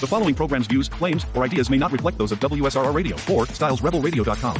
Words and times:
The 0.00 0.06
following 0.06 0.34
program's 0.34 0.66
views, 0.66 0.88
claims, 0.88 1.26
or 1.34 1.44
ideas 1.44 1.68
may 1.68 1.76
not 1.76 1.92
reflect 1.92 2.16
those 2.16 2.32
of 2.32 2.40
WSRR 2.40 2.94
Radio 2.94 3.16
or 3.16 3.44
StylesRebelRadio.com. 3.44 4.56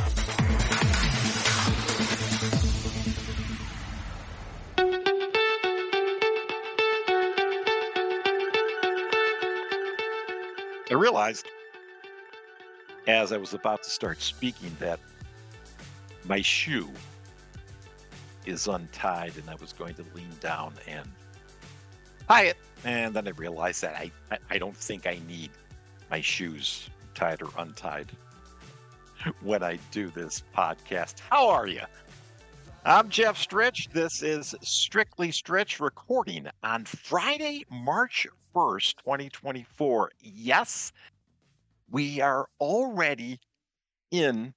I 10.90 10.94
realized 10.94 11.46
as 13.06 13.32
I 13.32 13.38
was 13.38 13.54
about 13.54 13.82
to 13.84 13.88
start 13.88 14.20
speaking 14.20 14.76
that 14.78 15.00
my 16.26 16.42
shoe 16.42 16.90
is 18.44 18.66
untied 18.66 19.38
and 19.38 19.48
I 19.48 19.54
was 19.54 19.72
going 19.72 19.94
to 19.94 20.04
lean 20.14 20.28
down 20.40 20.74
and 20.86 21.08
it. 22.38 22.56
And 22.84 23.12
then 23.12 23.26
I 23.26 23.32
realized 23.32 23.82
that 23.82 23.96
I, 23.96 24.10
I, 24.30 24.38
I 24.50 24.58
don't 24.58 24.76
think 24.76 25.06
I 25.06 25.18
need 25.26 25.50
my 26.10 26.20
shoes 26.20 26.88
tied 27.14 27.42
or 27.42 27.50
untied 27.58 28.06
when 29.42 29.64
I 29.64 29.78
do 29.90 30.10
this 30.10 30.44
podcast. 30.56 31.18
How 31.28 31.48
are 31.48 31.66
you? 31.66 31.82
I'm 32.84 33.08
Jeff 33.08 33.36
Strich. 33.36 33.92
This 33.92 34.22
is 34.22 34.54
Strictly 34.62 35.30
Strich 35.30 35.80
recording 35.80 36.46
on 36.62 36.84
Friday, 36.84 37.64
March 37.68 38.28
1st, 38.54 38.96
2024. 38.98 40.12
Yes, 40.20 40.92
we 41.90 42.20
are 42.20 42.46
already 42.60 43.40
in 44.12 44.54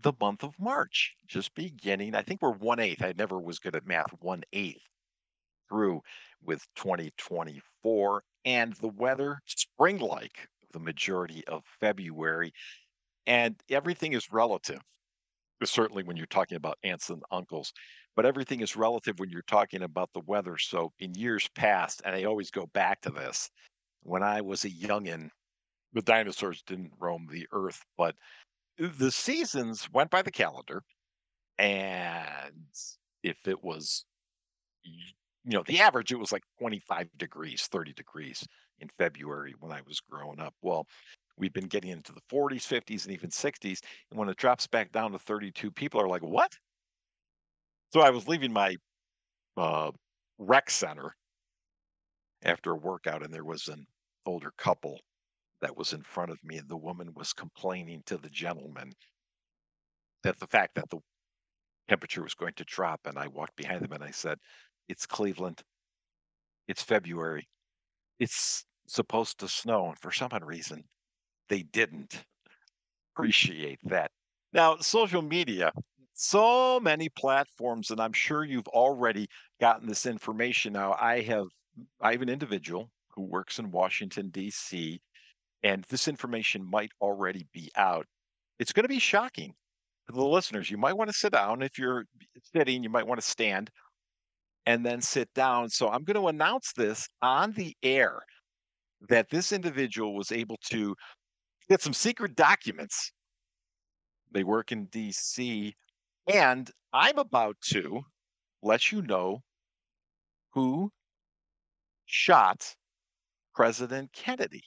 the 0.00 0.12
month 0.20 0.44
of 0.44 0.58
March, 0.60 1.16
just 1.26 1.54
beginning. 1.56 2.14
I 2.14 2.22
think 2.22 2.40
we're 2.40 2.52
one 2.52 2.78
eighth. 2.78 3.02
I 3.02 3.14
never 3.18 3.38
was 3.38 3.58
good 3.58 3.74
at 3.74 3.86
math, 3.86 4.14
one 4.20 4.44
eighth 4.52 4.82
through 5.68 6.02
with 6.44 6.64
2024. 6.76 8.22
And 8.44 8.72
the 8.74 8.88
weather 8.88 9.38
spring 9.46 9.98
like 9.98 10.48
the 10.72 10.80
majority 10.80 11.46
of 11.46 11.62
February. 11.80 12.52
And 13.26 13.54
everything 13.70 14.14
is 14.14 14.32
relative 14.32 14.80
certainly 15.66 16.02
when 16.02 16.16
you're 16.16 16.26
talking 16.26 16.56
about 16.56 16.78
aunts 16.82 17.10
and 17.10 17.22
uncles, 17.30 17.72
but 18.16 18.26
everything 18.26 18.60
is 18.60 18.76
relative 18.76 19.18
when 19.18 19.30
you're 19.30 19.42
talking 19.46 19.82
about 19.82 20.10
the 20.12 20.22
weather. 20.26 20.58
So 20.58 20.92
in 20.98 21.14
years 21.14 21.48
past, 21.54 22.02
and 22.04 22.14
I 22.14 22.24
always 22.24 22.50
go 22.50 22.66
back 22.74 23.00
to 23.02 23.10
this, 23.10 23.50
when 24.02 24.22
I 24.22 24.40
was 24.40 24.64
a 24.64 24.70
youngin, 24.70 25.28
the 25.92 26.02
dinosaurs 26.02 26.62
didn't 26.66 26.92
roam 26.98 27.26
the 27.30 27.46
earth, 27.52 27.80
but 27.96 28.14
the 28.78 29.10
seasons 29.10 29.88
went 29.92 30.10
by 30.10 30.22
the 30.22 30.30
calendar. 30.30 30.82
And 31.58 32.66
if 33.22 33.36
it 33.46 33.62
was, 33.62 34.04
you 35.44 35.52
know, 35.52 35.64
the 35.66 35.80
average, 35.80 36.12
it 36.12 36.18
was 36.18 36.32
like 36.32 36.44
25 36.58 37.08
degrees, 37.18 37.68
30 37.70 37.92
degrees 37.92 38.44
in 38.80 38.88
February 38.98 39.54
when 39.58 39.72
I 39.72 39.80
was 39.86 40.00
growing 40.00 40.40
up. 40.40 40.54
Well, 40.62 40.86
We've 41.38 41.52
been 41.52 41.66
getting 41.66 41.90
into 41.90 42.12
the 42.12 42.20
40s, 42.28 42.66
50s, 42.66 43.04
and 43.04 43.12
even 43.14 43.30
60s. 43.30 43.80
And 44.10 44.18
when 44.18 44.28
it 44.28 44.36
drops 44.36 44.66
back 44.66 44.92
down 44.92 45.12
to 45.12 45.18
32, 45.18 45.70
people 45.70 46.00
are 46.00 46.08
like, 46.08 46.22
what? 46.22 46.52
So 47.92 48.00
I 48.00 48.10
was 48.10 48.28
leaving 48.28 48.52
my 48.52 48.76
uh, 49.56 49.92
rec 50.38 50.70
center 50.70 51.16
after 52.42 52.72
a 52.72 52.76
workout, 52.76 53.22
and 53.22 53.32
there 53.32 53.44
was 53.44 53.68
an 53.68 53.86
older 54.26 54.52
couple 54.56 55.00
that 55.60 55.76
was 55.76 55.92
in 55.92 56.02
front 56.02 56.30
of 56.30 56.42
me, 56.44 56.58
and 56.58 56.68
the 56.68 56.76
woman 56.76 57.12
was 57.14 57.32
complaining 57.32 58.02
to 58.06 58.18
the 58.18 58.30
gentleman 58.30 58.92
that 60.22 60.38
the 60.38 60.46
fact 60.46 60.74
that 60.74 60.88
the 60.90 60.98
temperature 61.88 62.22
was 62.22 62.34
going 62.34 62.54
to 62.54 62.64
drop. 62.64 63.00
And 63.06 63.18
I 63.18 63.28
walked 63.28 63.56
behind 63.56 63.82
them 63.82 63.92
and 63.92 64.04
I 64.04 64.10
said, 64.10 64.38
It's 64.88 65.06
Cleveland. 65.06 65.62
It's 66.68 66.82
February. 66.82 67.48
It's 68.18 68.64
supposed 68.86 69.38
to 69.38 69.48
snow. 69.48 69.88
And 69.88 69.98
for 69.98 70.10
some 70.10 70.30
reason, 70.42 70.84
they 71.48 71.62
didn't 71.62 72.24
appreciate 73.14 73.78
that. 73.84 74.10
Now, 74.52 74.76
social 74.78 75.22
media, 75.22 75.72
so 76.14 76.78
many 76.80 77.08
platforms, 77.08 77.90
and 77.90 78.00
I'm 78.00 78.12
sure 78.12 78.44
you've 78.44 78.68
already 78.68 79.28
gotten 79.60 79.88
this 79.88 80.06
information. 80.06 80.74
Now, 80.74 80.96
I 81.00 81.22
have 81.22 81.46
I 82.00 82.12
have 82.12 82.22
an 82.22 82.28
individual 82.28 82.90
who 83.14 83.22
works 83.22 83.58
in 83.58 83.70
Washington, 83.70 84.30
DC, 84.30 84.98
and 85.62 85.84
this 85.84 86.08
information 86.08 86.68
might 86.68 86.90
already 87.00 87.46
be 87.52 87.70
out. 87.76 88.06
It's 88.58 88.72
going 88.72 88.84
to 88.84 88.88
be 88.88 88.98
shocking 88.98 89.54
to 90.06 90.14
the 90.14 90.24
listeners. 90.24 90.70
You 90.70 90.76
might 90.76 90.96
want 90.96 91.10
to 91.10 91.16
sit 91.16 91.32
down. 91.32 91.62
If 91.62 91.78
you're 91.78 92.04
sitting, 92.54 92.82
you 92.82 92.90
might 92.90 93.06
want 93.06 93.20
to 93.20 93.26
stand 93.26 93.70
and 94.66 94.84
then 94.84 95.00
sit 95.00 95.28
down. 95.34 95.68
So 95.68 95.88
I'm 95.88 96.04
going 96.04 96.20
to 96.20 96.28
announce 96.28 96.72
this 96.76 97.08
on 97.20 97.52
the 97.52 97.74
air 97.82 98.20
that 99.08 99.30
this 99.30 99.52
individual 99.52 100.14
was 100.14 100.30
able 100.32 100.58
to 100.70 100.94
get 101.68 101.82
some 101.82 101.92
secret 101.94 102.36
documents. 102.36 103.12
They 104.32 104.44
work 104.44 104.72
in 104.72 104.86
DC. 104.88 105.72
And 106.32 106.70
I'm 106.92 107.18
about 107.18 107.56
to 107.70 108.02
let 108.62 108.92
you 108.92 109.02
know 109.02 109.40
who 110.52 110.90
shot 112.06 112.74
President 113.54 114.12
Kennedy. 114.12 114.62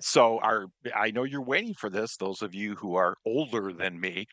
So 0.00 0.38
our 0.40 0.66
I 0.94 1.10
know 1.10 1.24
you're 1.24 1.42
waiting 1.42 1.74
for 1.74 1.90
this. 1.90 2.16
Those 2.16 2.42
of 2.42 2.54
you 2.54 2.76
who 2.76 2.94
are 2.94 3.16
older 3.26 3.72
than 3.72 3.98
me 4.00 4.26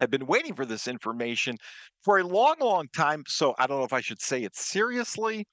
have 0.00 0.10
been 0.10 0.26
waiting 0.26 0.54
for 0.54 0.64
this 0.64 0.88
information 0.88 1.56
for 2.02 2.18
a 2.18 2.24
long, 2.24 2.56
long 2.60 2.88
time. 2.94 3.24
So 3.28 3.54
I 3.58 3.66
don't 3.66 3.78
know 3.78 3.84
if 3.84 3.92
I 3.92 4.00
should 4.00 4.20
say 4.20 4.42
it 4.42 4.56
seriously 4.56 5.46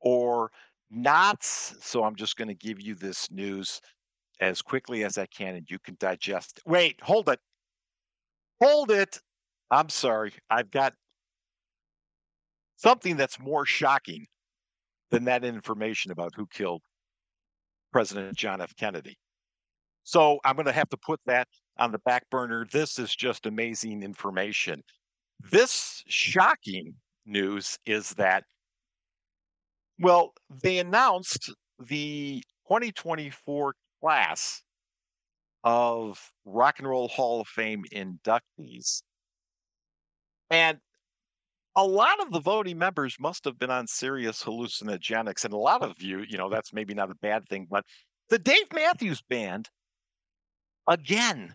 or 0.00 0.50
not. 0.90 1.42
So 1.44 2.04
I'm 2.04 2.16
just 2.16 2.36
going 2.36 2.48
to 2.48 2.54
give 2.54 2.80
you 2.80 2.94
this 2.94 3.30
news 3.30 3.80
as 4.40 4.62
quickly 4.62 5.04
as 5.04 5.18
I 5.18 5.26
can 5.26 5.56
and 5.56 5.66
you 5.70 5.78
can 5.78 5.96
digest. 5.98 6.60
Wait, 6.66 7.00
hold 7.02 7.28
it. 7.28 7.40
Hold 8.60 8.90
it. 8.90 9.18
I'm 9.70 9.88
sorry. 9.88 10.32
I've 10.50 10.70
got 10.70 10.94
something 12.76 13.16
that's 13.16 13.38
more 13.40 13.66
shocking 13.66 14.26
than 15.10 15.24
that 15.24 15.44
information 15.44 16.12
about 16.12 16.32
who 16.34 16.46
killed 16.46 16.82
President 17.92 18.36
John 18.36 18.60
F. 18.60 18.74
Kennedy. 18.76 19.16
So 20.04 20.38
I'm 20.44 20.54
going 20.54 20.66
to 20.66 20.72
have 20.72 20.88
to 20.90 20.96
put 20.96 21.20
that 21.26 21.48
on 21.78 21.92
the 21.92 21.98
back 22.00 22.28
burner. 22.30 22.66
This 22.70 22.98
is 22.98 23.14
just 23.14 23.46
amazing 23.46 24.02
information. 24.02 24.82
This 25.50 26.02
mm. 26.06 26.10
shocking 26.10 26.94
news 27.26 27.78
is 27.86 28.10
that, 28.14 28.44
well, 29.98 30.32
they 30.62 30.78
announced 30.78 31.52
the 31.78 32.42
2024 32.68 33.74
class 34.00 34.62
of 35.64 36.20
Rock 36.44 36.78
and 36.78 36.88
Roll 36.88 37.08
Hall 37.08 37.40
of 37.40 37.48
Fame 37.48 37.84
inductees. 37.92 39.02
And 40.50 40.78
a 41.76 41.84
lot 41.84 42.20
of 42.20 42.32
the 42.32 42.40
voting 42.40 42.78
members 42.78 43.16
must 43.20 43.44
have 43.44 43.58
been 43.58 43.70
on 43.70 43.86
serious 43.86 44.42
hallucinogenics. 44.42 45.44
And 45.44 45.52
a 45.52 45.58
lot 45.58 45.82
of 45.82 46.00
you, 46.00 46.24
you 46.28 46.38
know, 46.38 46.48
that's 46.48 46.72
maybe 46.72 46.94
not 46.94 47.10
a 47.10 47.14
bad 47.16 47.46
thing, 47.48 47.66
but 47.70 47.84
the 48.30 48.38
Dave 48.38 48.72
Matthews 48.72 49.22
Band, 49.22 49.68
again, 50.86 51.52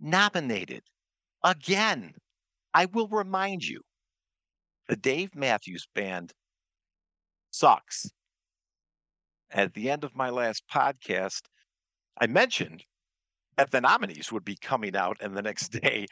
nominated. 0.00 0.82
Again, 1.44 2.14
I 2.74 2.86
will 2.86 3.08
remind 3.08 3.64
you 3.64 3.80
the 4.88 4.96
Dave 4.96 5.34
Matthews 5.34 5.86
Band 5.94 6.32
sucks 7.50 8.10
at 9.50 9.74
the 9.74 9.90
end 9.90 10.04
of 10.04 10.14
my 10.14 10.30
last 10.30 10.64
podcast, 10.72 11.42
I 12.20 12.26
mentioned 12.26 12.84
that 13.56 13.70
the 13.70 13.80
nominees 13.80 14.30
would 14.30 14.44
be 14.44 14.56
coming 14.56 14.96
out, 14.96 15.16
and 15.20 15.36
the 15.36 15.42
next 15.42 15.68
day 15.82 16.06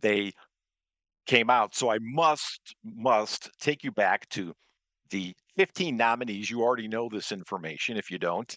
they 0.00 0.32
came 1.26 1.50
out. 1.50 1.74
So 1.74 1.90
I 1.90 1.98
must, 2.00 2.74
must 2.84 3.50
take 3.60 3.84
you 3.84 3.92
back 3.92 4.28
to 4.30 4.52
the 5.10 5.34
15 5.56 5.96
nominees. 5.96 6.50
You 6.50 6.62
already 6.62 6.88
know 6.88 7.08
this 7.10 7.32
information. 7.32 7.96
If 7.96 8.10
you 8.10 8.18
don't, 8.18 8.54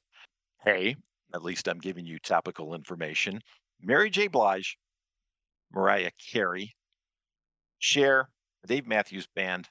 hey, 0.66 0.96
at 1.34 1.44
least 1.44 1.68
I'm 1.68 1.80
giving 1.80 2.06
you 2.06 2.20
topical 2.20 2.74
information. 2.74 3.40
Mary 3.82 4.10
J. 4.10 4.28
Blige, 4.28 4.78
Mariah 5.74 6.12
Carey, 6.32 6.76
Cher, 7.80 8.30
Dave 8.66 8.86
Matthews 8.86 9.28
Band, 9.36 9.70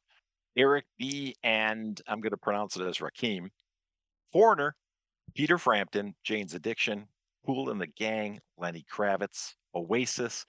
Eric 0.56 0.86
B., 0.98 1.34
and 1.42 2.00
I'm 2.08 2.20
going 2.20 2.30
to 2.30 2.36
pronounce 2.36 2.76
it 2.76 2.86
as 2.86 2.98
Rakim, 2.98 3.48
Foreigner, 4.32 4.74
Peter 5.34 5.58
Frampton, 5.58 6.14
Jane's 6.24 6.54
Addiction, 6.54 7.06
Kool 7.44 7.70
and 7.70 7.80
the 7.80 7.86
Gang, 7.86 8.40
Lenny 8.56 8.84
Kravitz, 8.90 9.54
Oasis, 9.74 10.44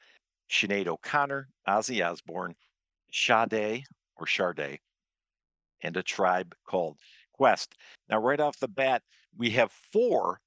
Sinead 0.50 0.88
O'Connor, 0.88 1.48
Ozzy 1.68 2.06
Osbourne, 2.06 2.56
Sade 3.12 3.84
or 4.18 4.28
Sade, 4.28 4.80
and 5.82 5.98
a 5.98 6.04
tribe 6.04 6.56
called 6.66 6.98
Quest. 7.34 7.76
Now, 8.10 8.20
right 8.20 8.40
off 8.40 8.60
the 8.60 8.68
bat, 8.68 9.04
we 9.38 9.50
have 9.52 9.72
four 9.94 10.40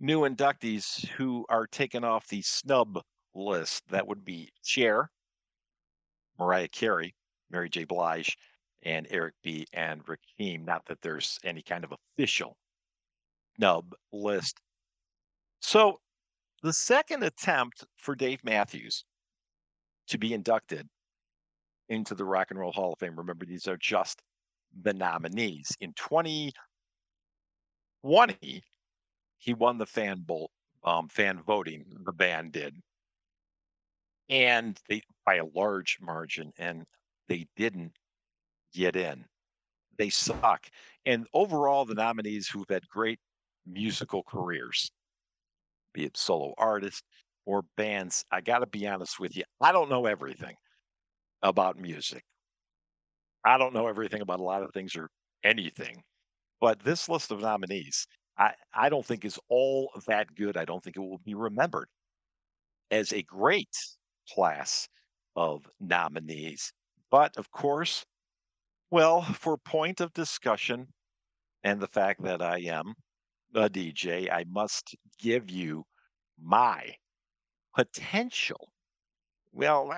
new 0.00 0.22
inductees 0.22 1.06
who 1.10 1.44
are 1.48 1.66
taken 1.66 2.04
off 2.04 2.28
the 2.28 2.42
snub 2.42 3.00
list. 3.34 3.82
That 3.90 4.06
would 4.08 4.24
be 4.24 4.50
Cher, 4.64 5.10
Mariah 6.38 6.68
Carey, 6.68 7.14
Mary 7.50 7.68
J. 7.68 7.84
Blige, 7.84 8.36
and 8.82 9.06
Eric 9.10 9.34
B. 9.42 9.66
and 9.74 10.02
Rakim. 10.06 10.64
Not 10.64 10.86
that 10.86 11.02
there's 11.02 11.38
any 11.44 11.62
kind 11.62 11.84
of 11.84 11.92
official 11.92 12.56
snub 13.56 13.94
list. 14.12 14.58
So 15.60 16.00
the 16.62 16.72
second 16.72 17.22
attempt 17.22 17.84
for 17.96 18.14
Dave 18.14 18.42
Matthews 18.42 19.04
to 20.08 20.16
be 20.18 20.32
inducted 20.32 20.88
into 21.88 22.14
the 22.14 22.24
Rock 22.24 22.50
and 22.50 22.58
Roll 22.58 22.72
Hall 22.72 22.94
of 22.94 22.98
Fame. 22.98 23.16
Remember, 23.16 23.44
these 23.44 23.68
are 23.68 23.76
just 23.76 24.22
the 24.82 24.94
nominees. 24.94 25.76
In 25.80 25.92
2020, 25.94 28.62
he 29.40 29.54
won 29.54 29.78
the 29.78 29.86
fan 29.86 30.20
bolt, 30.22 30.52
um, 30.84 31.08
fan 31.08 31.42
voting. 31.42 31.86
The 32.04 32.12
band 32.12 32.52
did, 32.52 32.80
and 34.28 34.80
they 34.88 35.02
by 35.26 35.36
a 35.36 35.44
large 35.44 35.98
margin, 36.00 36.52
and 36.58 36.86
they 37.28 37.46
didn't 37.56 37.96
get 38.74 38.96
in. 38.96 39.26
They 39.98 40.10
suck. 40.10 40.68
And 41.06 41.26
overall, 41.34 41.84
the 41.86 41.94
nominees 41.94 42.48
who've 42.48 42.68
had 42.70 42.88
great 42.88 43.20
musical 43.66 44.22
careers, 44.24 44.90
be 45.92 46.04
it 46.04 46.16
solo 46.16 46.54
artists 46.58 47.02
or 47.46 47.62
bands, 47.76 48.24
I 48.30 48.40
got 48.40 48.60
to 48.60 48.66
be 48.66 48.86
honest 48.86 49.18
with 49.20 49.36
you, 49.36 49.44
I 49.60 49.72
don't 49.72 49.90
know 49.90 50.06
everything 50.06 50.56
about 51.42 51.78
music. 51.78 52.24
I 53.44 53.58
don't 53.58 53.74
know 53.74 53.86
everything 53.86 54.22
about 54.22 54.40
a 54.40 54.44
lot 54.44 54.62
of 54.62 54.72
things 54.72 54.96
or 54.96 55.10
anything, 55.44 56.02
but 56.60 56.80
this 56.80 57.08
list 57.08 57.30
of 57.32 57.40
nominees, 57.40 58.06
I, 58.40 58.54
I 58.72 58.88
don't 58.88 59.04
think 59.04 59.24
is 59.24 59.38
all 59.50 59.90
that 60.06 60.34
good. 60.34 60.56
I 60.56 60.64
don't 60.64 60.82
think 60.82 60.96
it 60.96 61.00
will 61.00 61.18
be 61.18 61.34
remembered 61.34 61.88
as 62.90 63.12
a 63.12 63.22
great 63.22 63.76
class 64.32 64.88
of 65.36 65.68
nominees. 65.78 66.72
But 67.10 67.36
of 67.36 67.50
course, 67.50 68.06
well, 68.90 69.22
for 69.22 69.58
point 69.58 70.00
of 70.00 70.12
discussion 70.14 70.88
and 71.64 71.80
the 71.80 71.86
fact 71.86 72.22
that 72.22 72.40
I 72.40 72.60
am 72.60 72.94
a 73.54 73.68
DJ, 73.68 74.32
I 74.32 74.44
must 74.48 74.96
give 75.18 75.50
you 75.50 75.84
my 76.42 76.94
potential. 77.76 78.72
Well, 79.52 79.92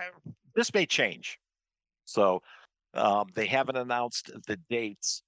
this 0.57 0.75
may 0.75 0.85
change. 0.85 1.39
So 2.07 2.43
um, 2.95 3.29
they 3.35 3.47
haven't 3.47 3.77
announced 3.77 4.33
the 4.49 4.59
dates 4.69 5.23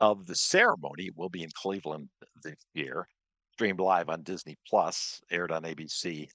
of 0.00 0.26
the 0.26 0.34
ceremony. 0.34 1.10
Will 1.16 1.28
be 1.28 1.42
in 1.42 1.50
Cleveland 1.54 2.08
this 2.42 2.56
year, 2.74 3.08
streamed 3.52 3.80
live 3.80 4.08
on 4.08 4.22
Disney 4.22 4.56
Plus, 4.68 5.20
aired 5.30 5.52
on 5.52 5.62
ABC 5.64 6.28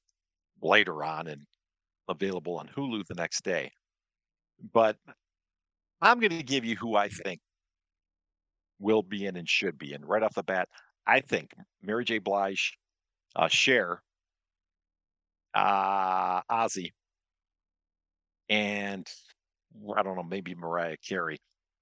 later 0.62 1.04
on, 1.04 1.27
and 1.27 1.42
available 2.10 2.57
on 2.57 2.68
Hulu 2.68 3.06
the 3.07 3.15
next 3.15 3.44
day. 3.44 3.71
But 4.74 4.98
I'm 6.01 6.19
going 6.19 6.31
to 6.31 6.44
give 6.44 6.65
you 6.65 6.75
who 6.75 6.95
I 6.95 7.10
think 7.10 7.39
will 8.80 9.04
be 9.04 9.25
in 9.25 9.38
and 9.38 9.48
should 9.50 9.77
be 9.77 9.94
in. 9.94 10.04
Right 10.06 10.24
off 10.24 10.33
the 10.36 10.44
bat, 10.44 10.68
I 11.07 11.21
think 11.21 11.54
Mary 11.81 12.06
J. 12.06 12.19
Blige, 12.19 12.77
uh, 13.36 13.48
Cher, 13.48 14.01
uh, 15.54 16.42
Ozzy, 16.44 16.92
and 18.50 19.07
I 19.95 20.04
don't 20.04 20.16
know, 20.16 20.24
maybe 20.24 20.56
Mariah 20.56 20.98
Carey. 20.98 21.39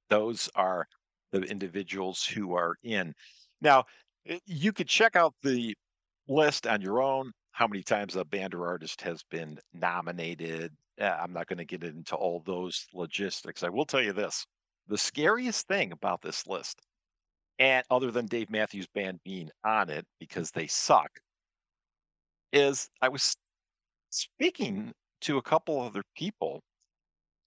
Those 0.09 0.49
are 0.55 0.87
the 1.31 1.41
individuals 1.41 2.23
who 2.25 2.55
are 2.55 2.75
in. 2.83 3.13
Now, 3.61 3.85
eh, 4.27 4.39
you 4.45 4.73
could 4.73 4.87
check 4.87 5.15
out 5.15 5.33
the 5.43 5.75
list 6.27 6.67
on 6.67 6.81
your 6.81 7.01
own, 7.01 7.31
how 7.51 7.67
many 7.67 7.83
times 7.83 8.15
a 8.15 8.25
band 8.25 8.53
or 8.53 8.67
artist 8.67 9.01
has 9.01 9.23
been 9.29 9.59
nominated. 9.73 10.71
Uh, 10.99 11.05
I'm 11.05 11.33
not 11.33 11.47
going 11.47 11.57
to 11.57 11.65
get 11.65 11.83
into 11.83 12.15
all 12.15 12.41
those 12.45 12.85
logistics. 12.93 13.63
I 13.63 13.69
will 13.69 13.85
tell 13.85 14.01
you 14.01 14.13
this 14.13 14.45
the 14.87 14.97
scariest 14.97 15.67
thing 15.67 15.91
about 15.91 16.21
this 16.21 16.47
list, 16.47 16.81
and 17.59 17.83
other 17.89 18.11
than 18.11 18.25
Dave 18.25 18.49
Matthews 18.49 18.87
Band 18.93 19.19
being 19.23 19.49
on 19.63 19.89
it 19.89 20.05
because 20.19 20.51
they 20.51 20.67
suck, 20.67 21.09
is 22.51 22.89
I 23.01 23.09
was 23.09 23.35
speaking 24.09 24.93
to 25.21 25.37
a 25.37 25.41
couple 25.41 25.79
other 25.79 26.03
people 26.15 26.61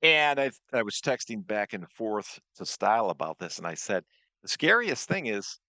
and 0.04 0.40
I 0.40 0.52
I 0.74 0.82
was 0.84 1.00
texting 1.02 1.46
back 1.46 1.74
and 1.74 1.90
forth 1.90 2.40
to 2.56 2.66
Style 2.66 3.10
about 3.10 3.40
this, 3.40 3.58
and 3.58 3.66
I 3.68 3.74
said, 3.74 4.04
the 4.42 4.48
scariest 4.48 5.08
thing 5.08 5.26
is 5.26 5.60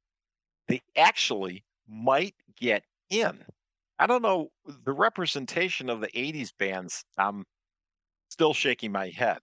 they 0.67 0.81
actually 0.97 1.65
might 1.87 2.35
get 2.57 2.83
in. 3.09 3.45
I 3.99 4.07
don't 4.07 4.23
know 4.23 4.51
the 4.65 4.93
representation 4.93 5.89
of 5.89 6.01
the 6.01 6.09
80s 6.15 6.51
bands. 6.53 7.05
I'm 7.17 7.45
still 8.29 8.53
shaking 8.53 8.91
my 8.91 9.09
head. 9.09 9.39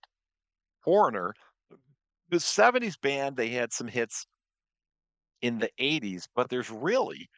Foreigner, 0.82 1.34
the 2.30 2.40
70s 2.40 2.96
band, 2.96 3.36
they 3.36 3.50
had 3.50 3.72
some 3.72 3.88
hits 3.88 4.26
in 5.42 5.58
the 5.58 5.70
80s, 5.78 6.26
but 6.34 6.48
there's 6.48 6.70
really 6.70 7.28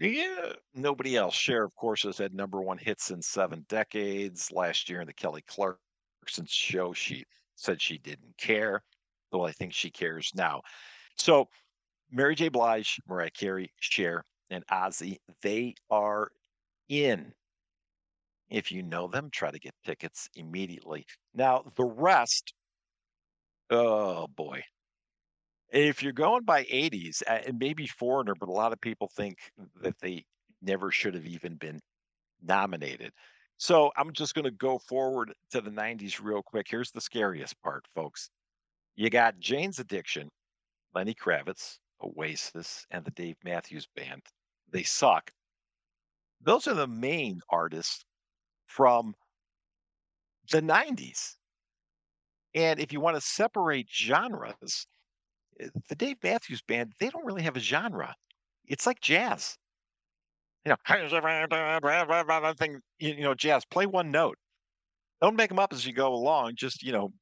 yeah, 0.00 0.52
nobody 0.74 1.16
else. 1.16 1.34
Cher, 1.34 1.64
of 1.64 1.74
course, 1.74 2.04
has 2.04 2.18
had 2.18 2.32
number 2.34 2.60
one 2.62 2.78
hits 2.78 3.10
in 3.10 3.20
seven 3.22 3.64
decades. 3.68 4.52
Last 4.52 4.88
year 4.88 5.00
in 5.00 5.06
the 5.06 5.12
Kelly 5.12 5.42
Clark 5.42 5.80
since 6.28 6.50
show, 6.52 6.92
she 6.92 7.24
said 7.56 7.80
she 7.80 7.98
didn't 7.98 8.36
care. 8.38 8.82
Well, 9.32 9.46
I 9.46 9.52
think 9.52 9.72
she 9.72 9.90
cares 9.90 10.30
now. 10.34 10.62
So, 11.16 11.48
Mary 12.10 12.34
J. 12.34 12.48
Blige, 12.48 13.00
Mariah 13.08 13.30
Carey, 13.30 13.70
Cher, 13.80 14.24
and 14.50 14.64
Ozzy, 14.68 15.18
they 15.42 15.74
are 15.90 16.30
in. 16.88 17.32
If 18.50 18.72
you 18.72 18.82
know 18.82 19.08
them, 19.08 19.28
try 19.30 19.50
to 19.50 19.58
get 19.58 19.74
tickets 19.84 20.28
immediately. 20.34 21.04
Now, 21.34 21.64
the 21.76 21.84
rest, 21.84 22.54
oh 23.70 24.26
boy. 24.28 24.62
If 25.70 26.02
you're 26.02 26.12
going 26.12 26.44
by 26.44 26.64
80s, 26.64 27.22
uh, 27.28 27.40
and 27.46 27.58
maybe 27.58 27.86
Foreigner, 27.86 28.34
but 28.34 28.48
a 28.48 28.52
lot 28.52 28.72
of 28.72 28.80
people 28.80 29.10
think 29.14 29.36
that 29.82 29.98
they 30.00 30.24
never 30.62 30.90
should 30.90 31.14
have 31.14 31.26
even 31.26 31.56
been 31.56 31.80
nominated. 32.42 33.12
So 33.58 33.90
I'm 33.96 34.12
just 34.12 34.34
going 34.34 34.44
to 34.44 34.52
go 34.52 34.78
forward 34.78 35.34
to 35.50 35.60
the 35.60 35.70
90s 35.70 36.20
real 36.22 36.42
quick. 36.42 36.66
Here's 36.70 36.92
the 36.92 37.00
scariest 37.00 37.60
part, 37.60 37.84
folks. 37.94 38.30
You 38.94 39.10
got 39.10 39.40
Jane's 39.40 39.80
Addiction, 39.80 40.28
Lenny 40.94 41.14
Kravitz, 41.14 41.78
Oasis, 42.02 42.86
and 42.92 43.04
the 43.04 43.10
Dave 43.10 43.36
Matthews 43.44 43.88
Band. 43.96 44.22
They 44.72 44.84
suck. 44.84 45.32
Those 46.40 46.68
are 46.68 46.74
the 46.74 46.86
main 46.86 47.40
artists 47.50 48.04
from 48.66 49.14
the 50.52 50.60
90s. 50.60 51.34
And 52.54 52.78
if 52.78 52.92
you 52.92 53.00
want 53.00 53.16
to 53.16 53.20
separate 53.20 53.88
genres, 53.90 54.86
eh, 55.60 55.68
the 55.88 55.96
Dave 55.96 56.18
Matthews 56.22 56.62
Band, 56.62 56.92
they 57.00 57.10
don't 57.10 57.26
really 57.26 57.42
have 57.42 57.56
a 57.56 57.60
genre. 57.60 58.14
It's 58.66 58.86
like 58.86 59.00
jazz 59.00 59.56
you 60.64 60.70
know, 60.70 62.54
thing, 62.58 62.80
you 62.98 63.22
know, 63.22 63.34
jazz, 63.34 63.64
play 63.64 63.86
one 63.86 64.10
note. 64.10 64.38
Don't 65.20 65.36
make 65.36 65.48
them 65.48 65.58
up 65.58 65.72
as 65.72 65.86
you 65.86 65.92
go 65.92 66.12
along. 66.12 66.54
Just, 66.56 66.82
you 66.82 66.92
know, 66.92 67.12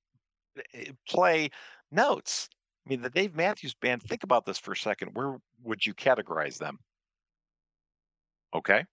eh, 0.75 0.91
play 1.09 1.51
notes. 1.91 2.49
I 2.87 2.91
mean, 2.91 3.03
the 3.03 3.11
Dave 3.11 3.35
Matthews 3.35 3.75
Band, 3.75 4.03
think 4.03 4.23
about 4.23 4.47
this 4.47 4.59
for 4.59 4.73
a 4.73 4.77
second. 4.77 5.11
Where 5.15 5.39
would 5.63 5.85
you 5.85 5.95
categorize 5.95 6.59
them? 6.59 6.79
Okay. 8.55 8.85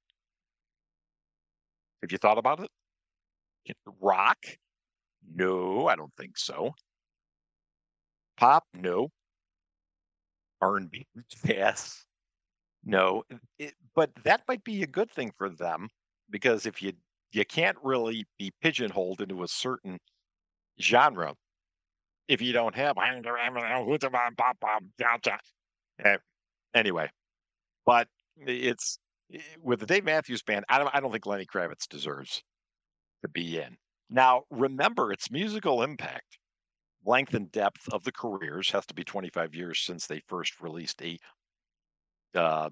Have 2.02 2.12
you 2.12 2.18
thought 2.18 2.38
about 2.38 2.60
it? 2.60 2.70
Rock? 4.02 4.38
No, 5.36 5.88
I 5.88 5.96
don't 5.96 6.14
think 6.18 6.38
so. 6.38 6.74
Pop? 8.38 8.66
No. 8.74 9.10
R&B? 10.62 11.06
Yes. 11.46 12.06
No, 12.86 13.24
it, 13.60 13.74
but 13.96 14.12
that 14.24 14.42
might 14.48 14.64
be 14.64 14.84
a 14.84 14.88
good 14.88 15.12
thing 15.12 15.32
for 15.38 15.50
them 15.50 15.90
because 16.30 16.66
if 16.66 16.82
you 16.82 16.94
you 17.32 17.46
can't 17.46 17.78
really 17.82 18.26
be 18.38 18.52
pigeonholed 18.62 19.22
into 19.22 19.44
a 19.44 19.48
certain 19.48 19.98
genre 20.82 21.34
if 22.28 22.42
you 22.42 22.54
don't 22.54 22.76
have 22.76 22.98
eh, 26.04 26.18
anyway. 26.74 27.10
But 27.86 28.08
it's 28.38 29.00
with 29.62 29.80
the 29.80 29.86
Dave 29.86 30.04
Matthews 30.06 30.44
Band. 30.44 30.66
I 30.70 30.78
don't 30.78 30.94
I 30.94 31.00
don't 31.00 31.12
think 31.12 31.26
Lenny 31.26 31.46
Kravitz 31.46 31.88
deserves 31.90 32.44
to 33.24 33.30
be 33.30 33.60
in. 33.60 33.78
Now 34.10 34.44
remember, 34.50 35.12
its 35.12 35.32
musical 35.32 35.84
impact, 35.84 36.38
length 37.06 37.34
and 37.34 37.52
depth 37.52 37.88
of 37.92 38.04
the 38.04 38.12
careers 38.12 38.70
has 38.72 38.86
to 38.88 38.94
be 38.94 39.04
25 39.04 39.56
years 39.56 39.80
since 39.80 40.08
they 40.08 40.22
first 40.28 40.62
released 40.62 41.02
a 41.02 41.18
uh, 42.36 42.70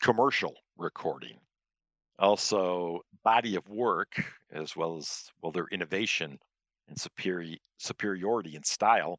commercial 0.00 0.54
recording. 0.76 1.38
Also, 2.18 3.00
body 3.24 3.56
of 3.56 3.68
work, 3.68 4.22
as 4.52 4.76
well 4.76 4.96
as 4.96 5.24
well, 5.42 5.52
their 5.52 5.66
innovation 5.70 6.38
and 6.88 6.98
superior 6.98 7.56
superiority 7.78 8.56
in 8.56 8.62
style 8.62 9.18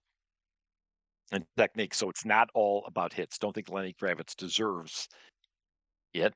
and 1.31 1.43
technique. 1.57 1.93
So 1.93 2.09
it's 2.09 2.25
not 2.25 2.49
all 2.53 2.83
about 2.87 3.13
hits. 3.13 3.37
Don't 3.37 3.53
think 3.53 3.69
Lenny 3.69 3.93
Kravitz 4.01 4.35
deserves 4.35 5.07
it. 6.13 6.33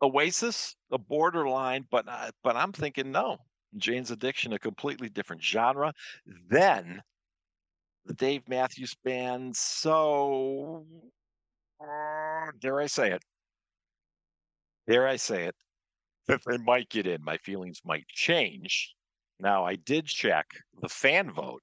Oasis, 0.00 0.74
a 0.90 0.98
borderline, 0.98 1.86
but 1.90 2.08
uh, 2.08 2.30
but 2.42 2.56
I'm 2.56 2.72
thinking 2.72 3.12
no. 3.12 3.38
Jane's 3.76 4.10
Addiction, 4.10 4.52
a 4.52 4.58
completely 4.58 5.08
different 5.08 5.42
genre. 5.42 5.92
Then 6.48 7.00
the 8.04 8.14
Dave 8.14 8.48
Matthews 8.48 8.94
Band. 9.04 9.56
So 9.56 10.84
uh, 11.82 12.52
dare 12.60 12.80
I 12.80 12.86
say 12.86 13.12
it, 13.12 13.22
dare 14.88 15.06
I 15.06 15.16
say 15.16 15.44
it, 15.44 15.54
that 16.28 16.40
they 16.46 16.58
might 16.58 16.88
get 16.88 17.06
in. 17.06 17.22
My 17.22 17.36
feelings 17.38 17.80
might 17.84 18.06
change. 18.08 18.94
Now, 19.40 19.64
I 19.64 19.74
did 19.74 20.06
check 20.06 20.46
the 20.80 20.88
fan 20.88 21.30
vote, 21.30 21.62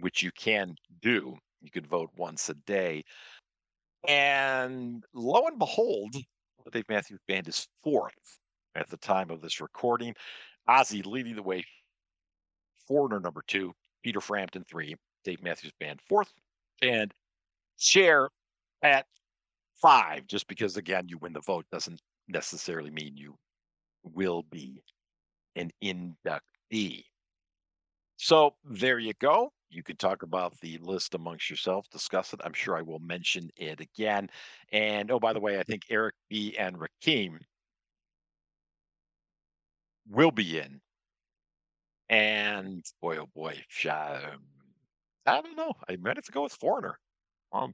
which 0.00 0.22
you 0.22 0.30
can 0.32 0.74
do. 1.00 1.36
You 1.62 1.70
could 1.70 1.86
vote 1.86 2.10
once 2.16 2.48
a 2.48 2.54
day. 2.54 3.04
And 4.06 5.04
lo 5.14 5.46
and 5.46 5.58
behold, 5.58 6.14
the 6.64 6.70
Dave 6.70 6.88
Matthews 6.88 7.20
Band 7.26 7.48
is 7.48 7.66
fourth 7.82 8.38
at 8.74 8.88
the 8.90 8.96
time 8.96 9.30
of 9.30 9.40
this 9.40 9.60
recording. 9.60 10.14
Ozzy 10.68 11.04
leading 11.06 11.36
the 11.36 11.42
way, 11.42 11.64
Foreigner 12.86 13.20
number 13.20 13.42
two, 13.46 13.72
Peter 14.02 14.20
Frampton 14.20 14.64
three, 14.68 14.96
Dave 15.24 15.42
Matthews 15.42 15.72
Band 15.78 16.00
fourth, 16.08 16.32
and 16.82 17.12
Cher 17.78 18.28
at 18.82 19.06
five, 19.80 20.26
just 20.26 20.46
because, 20.48 20.76
again, 20.76 21.08
you 21.08 21.18
win 21.18 21.32
the 21.32 21.40
vote 21.40 21.66
doesn't 21.72 22.00
necessarily 22.28 22.90
mean 22.90 23.16
you 23.16 23.34
will 24.02 24.44
be 24.50 24.82
an 25.56 25.70
inductee. 25.82 27.04
So 28.16 28.54
there 28.64 28.98
you 28.98 29.12
go. 29.20 29.52
You 29.68 29.82
can 29.82 29.96
talk 29.96 30.22
about 30.22 30.58
the 30.60 30.78
list 30.78 31.14
amongst 31.14 31.48
yourself, 31.48 31.88
discuss 31.90 32.32
it. 32.32 32.40
I'm 32.44 32.52
sure 32.52 32.76
I 32.76 32.82
will 32.82 32.98
mention 32.98 33.50
it 33.56 33.80
again. 33.80 34.28
And 34.70 35.10
oh, 35.10 35.18
by 35.18 35.32
the 35.32 35.40
way, 35.40 35.58
I 35.58 35.62
think 35.62 35.82
Eric 35.90 36.14
B. 36.28 36.56
and 36.58 36.76
Rakim 36.78 37.38
will 40.08 40.30
be 40.30 40.58
in. 40.58 40.80
And 42.08 42.84
boy, 43.00 43.16
oh 43.16 43.28
boy, 43.34 43.64
I 43.86 44.20
don't 45.26 45.56
know. 45.56 45.72
I 45.88 45.96
might 45.96 46.16
have 46.16 46.24
to 46.26 46.32
go 46.32 46.42
with 46.42 46.52
Foreigner. 46.52 46.98
Um, 47.52 47.72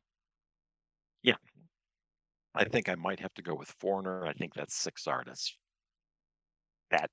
I 2.58 2.64
think 2.64 2.88
I 2.88 2.96
might 2.96 3.20
have 3.20 3.32
to 3.34 3.42
go 3.42 3.54
with 3.54 3.70
Foreigner. 3.78 4.26
I 4.26 4.32
think 4.32 4.52
that's 4.52 4.74
six 4.74 5.06
artists. 5.06 5.56
That 6.90 7.08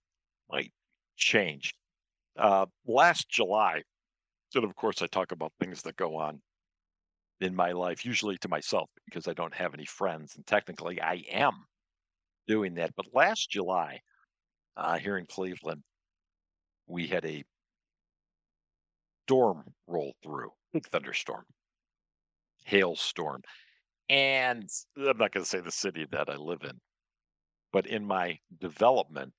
might 0.50 0.74
change. 1.16 1.76
Uh, 2.36 2.66
last 2.88 3.30
July, 3.30 3.84
and 4.56 4.64
of 4.64 4.76
course, 4.76 5.02
I 5.04 5.08
talk 5.08 5.32
about 5.32 5.54
things 5.60 5.84
that 5.84 5.98
go 5.98 6.16
on 6.16 6.42
in 7.42 7.56
my 7.56 7.74
life, 7.74 8.06
usually 8.06 8.38
to 8.40 8.50
myself 8.50 8.90
because 9.06 9.28
I 9.28 9.34
don't 9.34 9.54
have 9.54 9.74
any 9.76 9.86
friends. 9.86 10.36
And 10.36 10.48
technically, 10.48 11.00
I 11.00 11.24
am 11.30 11.54
doing 12.48 12.74
that. 12.76 12.96
But 12.96 13.14
last 13.14 13.50
July, 13.52 14.02
uh, 14.78 14.98
here 14.98 15.18
in 15.18 15.28
Cleveland, 15.28 15.84
we 16.88 17.08
had 17.08 17.26
a 17.26 17.44
storm 19.28 19.74
roll 19.88 20.16
through, 20.24 20.52
big 20.74 20.88
thunderstorm, 20.88 21.46
hailstorm. 22.64 23.42
And 24.10 24.70
I'm 24.98 25.18
not 25.18 25.32
going 25.32 25.44
to 25.44 25.46
say 25.46 25.60
the 25.60 25.72
city 25.72 26.06
that 26.12 26.30
I 26.30 26.36
live 26.36 26.64
in, 26.64 26.80
but 27.74 27.88
in 27.88 28.06
my 28.06 28.40
development, 28.60 29.34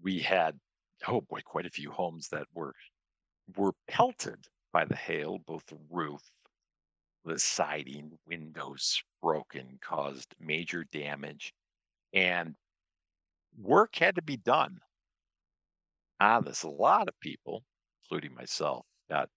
we 0.00 0.20
had, 0.20 0.58
oh 1.08 1.20
boy, 1.22 1.40
quite 1.44 1.66
a 1.66 1.70
few 1.70 1.90
homes 1.90 2.28
that 2.28 2.46
were 2.54 2.74
were 3.56 3.72
pelted 3.88 4.44
by 4.72 4.84
the 4.84 4.96
hail, 4.96 5.38
both 5.46 5.64
the 5.66 5.78
roof, 5.90 6.22
the 7.24 7.38
siding, 7.38 8.18
windows 8.26 9.02
broken, 9.22 9.78
caused 9.80 10.34
major 10.40 10.84
damage. 10.92 11.52
And 12.12 12.54
work 13.58 13.96
had 13.96 14.14
to 14.16 14.22
be 14.22 14.36
done 14.36 14.78
ah, 16.20 16.36
on 16.36 16.44
this. 16.44 16.62
A 16.62 16.68
lot 16.68 17.08
of 17.08 17.18
people, 17.20 17.64
including 18.04 18.34
myself, 18.34 18.86
got 19.08 19.28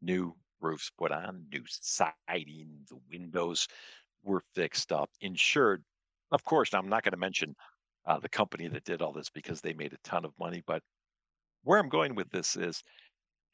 new 0.00 0.34
roofs 0.62 0.90
put 0.96 1.12
on, 1.12 1.46
new 1.52 1.64
siding, 1.66 2.86
the 2.88 2.98
windows 3.10 3.68
were 4.22 4.42
fixed 4.54 4.92
up, 4.92 5.10
insured. 5.20 5.84
Of 6.30 6.44
course, 6.44 6.72
I'm 6.72 6.88
not 6.88 7.02
going 7.02 7.12
to 7.12 7.18
mention 7.18 7.54
uh, 8.06 8.18
the 8.18 8.28
company 8.28 8.68
that 8.68 8.84
did 8.84 9.02
all 9.02 9.12
this 9.12 9.30
because 9.30 9.60
they 9.60 9.74
made 9.74 9.92
a 9.92 9.98
ton 10.04 10.24
of 10.24 10.32
money. 10.38 10.62
But 10.66 10.82
where 11.64 11.78
I'm 11.78 11.88
going 11.88 12.14
with 12.14 12.30
this 12.30 12.56
is 12.56 12.82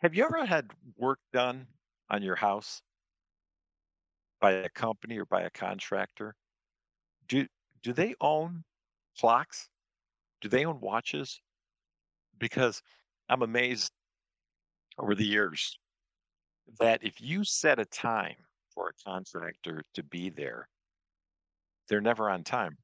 have 0.00 0.14
you 0.14 0.24
ever 0.24 0.44
had 0.46 0.70
work 0.96 1.18
done 1.32 1.66
on 2.10 2.22
your 2.22 2.36
house 2.36 2.82
by 4.40 4.52
a 4.52 4.68
company 4.70 5.18
or 5.18 5.26
by 5.26 5.42
a 5.42 5.50
contractor? 5.50 6.34
Do 7.26 7.46
do 7.82 7.92
they 7.92 8.14
own 8.20 8.64
clocks? 9.18 9.68
Do 10.40 10.48
they 10.48 10.64
own 10.64 10.80
watches? 10.80 11.40
Because 12.38 12.80
I'm 13.28 13.42
amazed 13.42 13.92
over 14.98 15.14
the 15.14 15.26
years 15.26 15.78
that 16.78 17.02
if 17.04 17.20
you 17.20 17.44
set 17.44 17.78
a 17.78 17.84
time 17.84 18.36
for 18.70 18.88
a 18.88 19.04
contractor 19.04 19.82
to 19.94 20.02
be 20.02 20.30
there, 20.30 20.68
they're 21.88 22.00
never 22.00 22.30
on 22.30 22.44
time. 22.44 22.78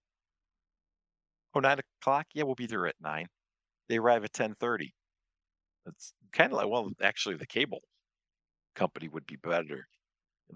Oh, 1.55 1.61
nine 1.61 1.79
o'clock? 2.01 2.27
Yeah, 2.35 2.43
we'll 2.45 2.55
be 2.55 2.67
there 2.67 2.87
at 2.87 3.01
nine. 3.01 3.29
They 3.89 3.99
arrive 3.99 4.25
at 4.25 4.33
ten 4.33 4.55
thirty. 4.55 4.95
It's 5.87 6.15
kind 6.33 6.53
of 6.53 6.59
like 6.59 6.69
well, 6.69 6.91
actually, 7.03 7.37
the 7.37 7.47
cable 7.47 7.83
company 8.75 9.09
would 9.09 9.27
be 9.27 9.37
better 9.37 9.89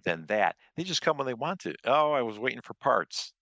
than 0.04 0.26
that. 0.26 0.56
They 0.76 0.84
just 0.84 1.02
come 1.02 1.18
when 1.18 1.26
they 1.26 1.34
want 1.34 1.60
to. 1.60 1.74
Oh, 1.84 2.12
I 2.12 2.22
was 2.22 2.38
waiting 2.38 2.62
for 2.62 2.74
parts. 2.74 3.32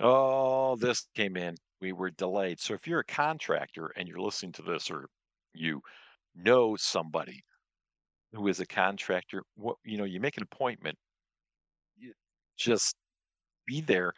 Oh, 0.00 0.76
this 0.76 1.06
came 1.14 1.36
in. 1.36 1.56
We 1.80 1.92
were 1.92 2.10
delayed. 2.10 2.60
So 2.60 2.74
if 2.74 2.86
you're 2.86 3.00
a 3.00 3.04
contractor 3.04 3.88
and 3.96 4.08
you're 4.08 4.20
listening 4.20 4.52
to 4.52 4.62
this, 4.62 4.90
or 4.90 5.08
you 5.54 5.82
know 6.34 6.76
somebody 6.76 7.42
who 8.32 8.48
is 8.48 8.60
a 8.60 8.66
contractor, 8.66 9.42
what 9.56 9.76
you 9.84 9.98
know, 9.98 10.04
you 10.04 10.20
make 10.20 10.36
an 10.36 10.42
appointment. 10.42 10.96
You 11.96 12.12
just 12.56 12.96
be 13.66 13.80
there 13.80 14.12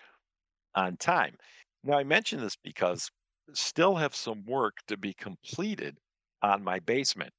on 0.74 0.96
time. 0.96 1.36
Now, 1.82 1.98
I 1.98 2.04
mention 2.04 2.40
this 2.40 2.56
because 2.62 3.10
still 3.52 3.94
have 3.96 4.14
some 4.14 4.44
work 4.46 4.76
to 4.88 4.96
be 4.96 5.14
completed 5.14 5.98
on 6.42 6.62
my 6.64 6.78
basement. 6.80 7.32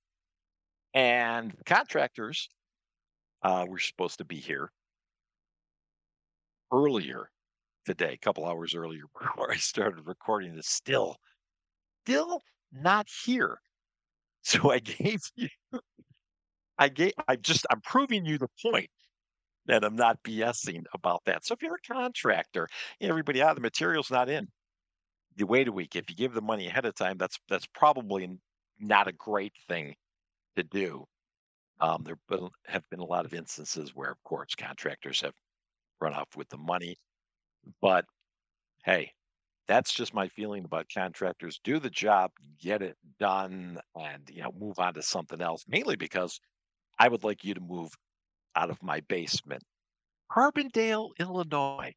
And 0.94 1.54
contractors 1.66 2.50
uh, 3.44 3.66
were 3.68 3.80
supposed 3.80 4.18
to 4.20 4.26
be 4.26 4.38
here 4.38 4.70
earlier 6.72 7.30
today, 7.86 8.14
a 8.14 8.18
couple 8.18 8.46
hours 8.46 8.76
earlier 8.76 9.04
before 9.20 9.52
I 9.52 9.58
started 9.58 10.08
recording 10.08 10.56
this. 10.56 10.68
Still, 10.68 11.16
still 12.06 12.42
not 12.72 13.08
here. 13.26 13.60
So 14.42 14.72
I 14.72 14.80
gave 14.80 15.22
you 15.36 15.50
I 16.78 16.90
gave, 16.90 17.14
I 17.28 17.36
just, 17.38 17.66
I'm 17.70 17.82
proving 17.82 18.26
you 18.26 18.38
the 18.38 18.50
point 18.62 18.90
that 19.68 19.84
I'm 19.84 19.96
not 19.96 20.24
BSing 20.24 20.84
about 20.94 21.24
that. 21.26 21.46
So 21.46 21.54
if 21.54 21.62
you're 21.62 21.76
a 21.76 21.94
contractor, 21.94 22.68
everybody 23.02 23.42
out, 23.42 23.52
ah, 23.52 23.54
the 23.56 23.62
material's 23.62 24.12
not 24.12 24.30
in. 24.30 24.48
You 25.36 25.48
wait 25.48 25.68
a 25.68 25.72
week. 25.72 25.96
If 25.96 26.10
you 26.10 26.16
give 26.16 26.34
the 26.34 26.42
money 26.42 26.68
ahead 26.68 26.86
of 26.86 26.96
time, 26.96 27.18
that's 27.18 27.38
that's 27.50 27.68
probably 27.68 28.40
not 28.80 29.08
a 29.08 29.14
great 29.14 29.54
thing 29.68 29.96
to 30.56 30.64
do. 30.64 31.06
Um, 31.82 32.04
there 32.04 32.18
have 32.68 32.84
been 32.90 33.00
a 33.00 33.06
lot 33.06 33.26
of 33.26 33.34
instances 33.34 33.92
where, 33.96 34.12
of 34.12 34.24
course, 34.24 34.56
contractors 34.56 35.22
have 35.22 35.34
run 36.02 36.14
off 36.14 36.30
with 36.38 36.50
the 36.50 36.58
money. 36.58 36.98
But 37.82 38.06
hey, 38.86 39.12
that's 39.68 39.94
just 39.94 40.14
my 40.14 40.28
feeling 40.30 40.66
about 40.66 40.88
contractors. 40.94 41.60
Do 41.64 41.80
the 41.80 41.90
job, 41.90 42.32
get 42.62 42.82
it 42.82 42.98
done, 43.20 43.80
and 43.96 44.30
you 44.30 44.44
know, 44.44 44.54
move 44.58 44.80
on 44.80 44.94
to 44.96 45.02
something 45.04 45.42
else. 45.42 45.66
Mainly 45.68 45.96
because 45.96 46.40
I 46.98 47.08
would 47.08 47.24
like 47.24 47.44
you 47.44 47.54
to 47.54 47.62
move 47.62 47.94
out 48.56 48.70
of 48.70 48.82
my 48.82 49.02
basement. 49.02 49.64
Carbondale, 50.32 51.10
Illinois. 51.20 51.94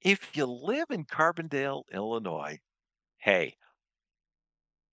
If 0.00 0.36
you 0.36 0.46
live 0.46 0.86
in 0.90 1.04
Carbondale, 1.04 1.82
Illinois, 1.92 2.58
hey, 3.18 3.54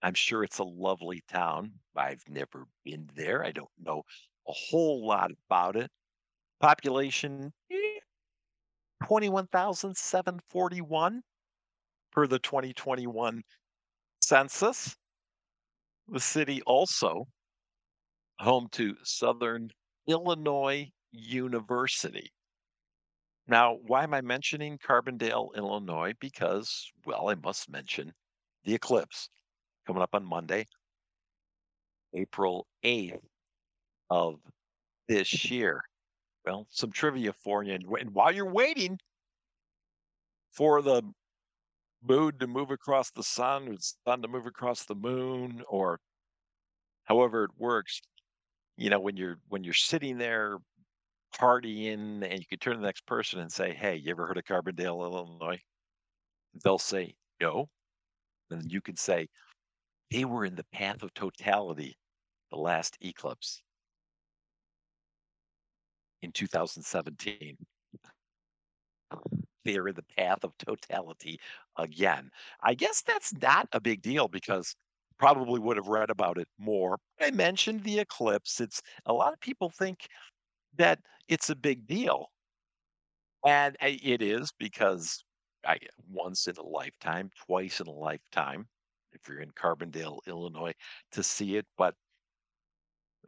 I'm 0.01 0.15
sure 0.15 0.43
it's 0.43 0.59
a 0.59 0.63
lovely 0.63 1.23
town. 1.31 1.73
I've 1.95 2.23
never 2.27 2.65
been 2.83 3.09
there. 3.15 3.43
I 3.43 3.51
don't 3.51 3.69
know 3.79 4.03
a 4.47 4.51
whole 4.51 5.05
lot 5.05 5.31
about 5.47 5.75
it. 5.75 5.91
Population 6.59 7.53
eh, 7.71 7.99
21,741 9.03 11.21
per 12.11 12.27
the 12.27 12.39
2021 12.39 13.43
census. 14.21 14.95
The 16.07 16.19
city 16.19 16.61
also 16.63 17.27
home 18.39 18.67
to 18.73 18.95
Southern 19.03 19.71
Illinois 20.07 20.91
University. 21.11 22.31
Now, 23.47 23.77
why 23.85 24.03
am 24.03 24.13
I 24.13 24.21
mentioning 24.21 24.77
Carbondale, 24.77 25.55
Illinois? 25.55 26.13
Because, 26.19 26.91
well, 27.05 27.29
I 27.29 27.35
must 27.35 27.69
mention 27.69 28.11
the 28.63 28.73
eclipse 28.73 29.29
coming 29.85 30.01
up 30.01 30.15
on 30.15 30.25
Monday, 30.25 30.65
April 32.15 32.65
8th 32.83 33.19
of 34.09 34.39
this 35.07 35.49
year. 35.49 35.81
Well, 36.45 36.67
some 36.71 36.91
trivia 36.91 37.33
for 37.33 37.63
you. 37.63 37.73
And 37.73 38.13
while 38.13 38.31
you're 38.31 38.51
waiting 38.51 38.99
for 40.51 40.81
the 40.81 41.03
moon 42.03 42.37
to 42.39 42.47
move 42.47 42.71
across 42.71 43.11
the 43.11 43.23
sun, 43.23 43.67
or 43.67 43.75
the 43.75 43.93
sun 44.07 44.21
to 44.21 44.27
move 44.27 44.45
across 44.45 44.85
the 44.85 44.95
moon, 44.95 45.61
or 45.67 45.99
however 47.05 47.43
it 47.43 47.51
works, 47.57 48.01
you 48.77 48.89
know 48.89 48.99
when 48.99 49.17
you're 49.17 49.37
when 49.49 49.63
you're 49.63 49.73
sitting 49.73 50.17
there 50.17 50.57
partying, 51.35 52.23
and 52.23 52.39
you 52.39 52.45
could 52.47 52.61
turn 52.61 52.75
to 52.75 52.79
the 52.79 52.85
next 52.85 53.05
person 53.07 53.39
and 53.39 53.51
say, 53.51 53.73
"Hey, 53.73 53.95
you 53.97 54.11
ever 54.11 54.27
heard 54.27 54.37
of 54.37 54.45
Carbondale, 54.45 55.01
Illinois?" 55.03 55.61
They'll 56.63 56.79
say, 56.79 57.15
"No." 57.41 57.69
And 58.51 58.71
you 58.71 58.81
can 58.81 58.97
say, 58.97 59.29
"They 60.11 60.25
were 60.25 60.45
in 60.45 60.55
the 60.55 60.65
path 60.65 61.03
of 61.03 61.13
totality 61.13 61.97
the 62.51 62.57
last 62.57 62.97
eclipse 63.01 63.63
in 66.21 66.31
2017." 66.31 67.57
They 69.65 69.77
are 69.77 69.87
in 69.89 69.95
the 69.95 70.03
path 70.03 70.43
of 70.43 70.57
totality 70.57 71.39
again. 71.77 72.31
I 72.61 72.73
guess 72.75 73.01
that's 73.01 73.33
not 73.33 73.67
a 73.73 73.81
big 73.81 74.01
deal 74.01 74.27
because 74.27 74.75
probably 75.17 75.59
would 75.59 75.77
have 75.77 75.87
read 75.87 76.09
about 76.09 76.37
it 76.37 76.47
more. 76.57 76.97
I 77.21 77.31
mentioned 77.31 77.83
the 77.83 77.99
eclipse. 77.99 78.59
It's 78.59 78.81
a 79.05 79.13
lot 79.13 79.33
of 79.33 79.39
people 79.39 79.69
think 79.69 80.07
that 80.77 80.99
it's 81.27 81.49
a 81.49 81.55
big 81.55 81.87
deal. 81.87 82.27
And 83.45 83.75
uh, 83.81 83.91
it 84.03 84.21
is 84.21 84.51
because 84.57 85.23
I 85.65 85.77
once 86.09 86.47
in 86.47 86.55
a 86.57 86.63
lifetime, 86.63 87.29
twice 87.45 87.79
in 87.79 87.87
a 87.87 87.91
lifetime, 87.91 88.67
if 89.13 89.27
you're 89.27 89.41
in 89.41 89.51
Carbondale, 89.51 90.19
Illinois, 90.27 90.73
to 91.11 91.23
see 91.23 91.55
it. 91.57 91.65
But 91.77 91.95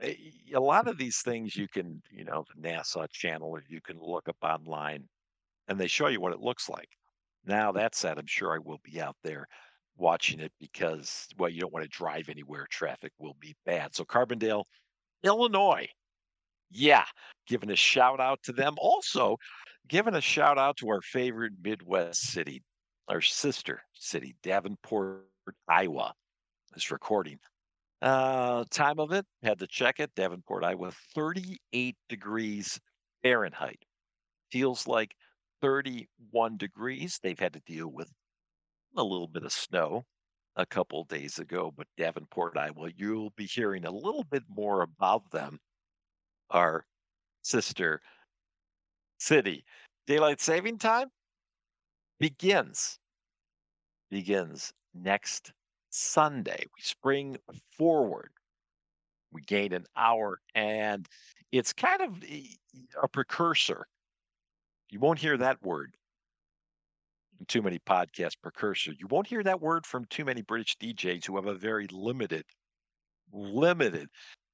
a 0.01 0.17
a 0.53 0.60
lot 0.60 0.88
of 0.88 0.98
these 0.98 1.22
things 1.22 1.56
you 1.56 1.67
can, 1.67 2.01
you 2.12 2.24
know, 2.25 2.44
the 2.56 2.62
NASA 2.62 3.10
channel, 3.12 3.50
or 3.50 3.63
you 3.67 3.82
can 3.82 3.98
look 4.00 4.27
up 4.27 4.38
online 4.41 5.08
and 5.67 5.79
they 5.79 5.88
show 5.88 6.08
you 6.08 6.22
what 6.22 6.34
it 6.34 6.39
looks 6.39 6.70
like. 6.70 6.89
Now, 7.46 7.72
that 7.74 7.96
said, 7.96 8.17
I'm 8.17 8.27
sure 8.27 8.53
I 8.53 8.60
will 8.60 8.79
be 8.84 9.01
out 9.01 9.15
there 9.24 9.48
watching 9.98 10.39
it 10.39 10.51
because, 10.60 11.27
well, 11.38 11.50
you 11.50 11.62
don't 11.62 11.74
want 11.74 11.84
to 11.84 11.89
drive 11.89 12.30
anywhere. 12.30 12.68
Traffic 12.70 13.12
will 13.20 13.36
be 13.39 13.56
bad. 13.66 13.96
So, 13.96 14.06
Carbondale, 14.06 14.63
Illinois. 15.24 15.88
Yeah, 16.70 17.06
giving 17.48 17.72
a 17.72 17.75
shout 17.75 18.20
out 18.20 18.39
to 18.44 18.51
them. 18.51 18.75
Also, 18.77 19.38
giving 19.88 20.16
a 20.16 20.22
shout 20.22 20.58
out 20.58 20.77
to 20.77 20.89
our 20.89 21.01
favorite 21.01 21.54
Midwest 21.63 22.22
city, 22.32 22.62
our 23.08 23.22
sister 23.22 23.82
city, 23.94 24.36
Davenport, 24.44 25.24
Iowa, 25.68 26.13
is 26.75 26.92
recording. 26.92 27.39
Uh, 28.01 28.63
time 28.70 29.00
of 29.00 29.12
it, 29.12 29.25
had 29.42 29.60
to 29.60 29.68
check 29.68 30.00
it. 30.00 30.13
Davenport, 30.16 30.63
Iowa, 30.63 30.92
38 31.16 31.96
degrees 32.10 32.80
Fahrenheit. 33.24 33.80
Feels 34.51 34.88
like 34.88 35.16
31 35.62 36.58
degrees. 36.58 37.20
They've 37.22 37.39
had 37.39 37.54
to 37.54 37.62
deal 37.66 37.88
with 37.88 38.12
a 38.98 39.04
little 39.04 39.27
bit 39.27 39.44
of 39.44 39.51
snow 39.51 40.06
a 40.56 40.66
couple 40.66 41.04
days 41.06 41.39
ago, 41.39 41.72
but 41.75 41.88
Davenport, 41.98 42.58
Iowa, 42.58 42.89
you'll 42.96 43.32
be 43.38 43.46
hearing 43.46 43.86
a 43.86 43.92
little 43.92 44.24
bit 44.24 44.44
more 44.50 44.82
about 44.82 45.30
them, 45.32 45.60
our 46.50 46.86
sister 47.44 48.01
city. 49.20 49.63
Daylight 50.08 50.42
saving 50.42 50.80
time 50.80 51.10
begins 52.20 53.00
begins 54.10 54.74
next 54.94 55.51
Sunday. 55.89 56.66
We 56.75 56.82
spring 56.82 57.38
forward. 57.77 58.32
We 59.32 59.42
gain 59.42 59.74
an 59.74 59.86
hour, 59.96 60.39
and 60.56 61.08
it's 61.51 61.74
kind 61.74 62.01
of 62.01 62.24
eh, 62.27 62.44
a 63.04 63.08
precursor. 63.08 63.86
You 64.89 65.00
won't 65.00 65.20
hear 65.20 65.38
that 65.38 65.62
word 65.62 65.96
too 67.48 67.62
many 67.62 67.79
podcasts, 67.79 68.39
precursor. 68.41 68.94
You 68.98 69.08
won't 69.08 69.27
hear 69.27 69.44
that 69.44 69.62
word 69.62 69.86
from 69.86 70.06
too 70.06 70.25
many 70.25 70.41
British 70.41 70.77
DJs 70.77 71.25
who 71.25 71.36
have 71.36 71.46
a 71.46 71.53
very 71.53 71.88
limited, 71.91 72.46
limited 73.32 74.10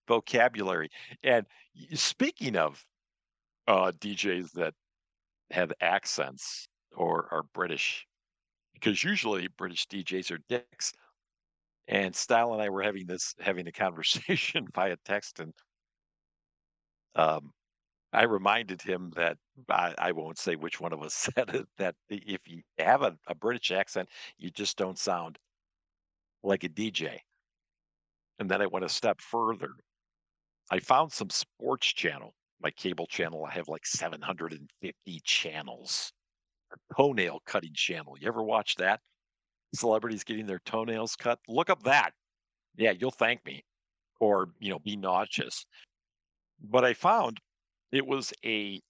vocabulary. 0.08 0.90
And 1.24 1.46
speaking 1.94 2.56
of 2.56 2.84
uh, 3.68 3.92
DJs 4.00 4.52
that 4.54 4.74
have 5.52 5.72
accents 5.82 6.68
or 6.96 7.28
are 7.32 7.44
British, 7.54 8.06
because 8.74 9.04
usually 9.04 9.48
British 9.58 9.88
DJs 9.88 10.32
are 10.32 10.40
dicks. 10.50 10.94
And 11.88 12.16
Style 12.16 12.54
and 12.54 12.62
I 12.62 12.70
were 12.70 12.82
having 12.82 13.06
this 13.08 13.36
having 13.40 13.68
a 13.68 13.72
conversation 13.72 14.68
via 14.74 14.96
text, 15.04 15.42
and 15.42 15.54
um, 17.16 17.52
I 18.14 18.24
reminded 18.24 18.82
him 18.82 19.12
that 19.16 19.38
I, 19.70 19.96
I 19.98 20.12
won't 20.12 20.38
say 20.38 20.56
which 20.56 20.80
one 20.80 20.94
of 20.94 21.02
us 21.02 21.14
said 21.36 21.50
it. 21.50 21.68
That 21.78 21.96
if 22.10 22.48
you 22.48 22.62
have 22.78 23.02
a, 23.02 23.18
a 23.28 23.36
British 23.36 23.72
accent, 23.72 24.08
you 24.38 24.52
just 24.52 24.78
don't 24.78 25.00
sound 25.00 25.38
like 26.44 26.64
a 26.64 26.70
DJ. 26.70 27.18
And 28.40 28.50
then 28.50 28.62
I 28.62 28.68
went 28.68 28.86
a 28.86 28.90
step 28.90 29.20
further. 29.20 29.72
I 30.72 30.80
found 30.80 31.12
some 31.12 31.30
sports 31.30 31.88
channel, 31.88 32.34
my 32.62 32.72
cable 32.72 33.08
channel. 33.08 33.46
I 33.46 33.54
have 33.54 33.68
like 33.68 33.86
750 33.86 35.22
channels. 35.24 36.12
A 36.72 36.96
toenail 36.96 37.42
cutting 37.46 37.74
channel. 37.74 38.16
You 38.20 38.28
ever 38.28 38.44
watch 38.44 38.76
that? 38.76 39.00
Celebrities 39.76 40.24
getting 40.24 40.46
their 40.46 40.62
toenails 40.66 41.16
cut. 41.16 41.40
Look 41.48 41.70
up 41.70 41.84
that. 41.84 42.12
Yeah, 42.76 42.92
you'll 42.92 43.12
thank 43.12 43.46
me, 43.46 43.64
or 44.20 44.50
you 44.60 44.72
know, 44.72 44.80
be 44.80 44.96
nauseous. 44.96 45.66
But 46.60 46.84
I 46.84 46.94
found 46.94 47.40
it 47.94 48.08
was 48.08 48.34
a 48.44 48.82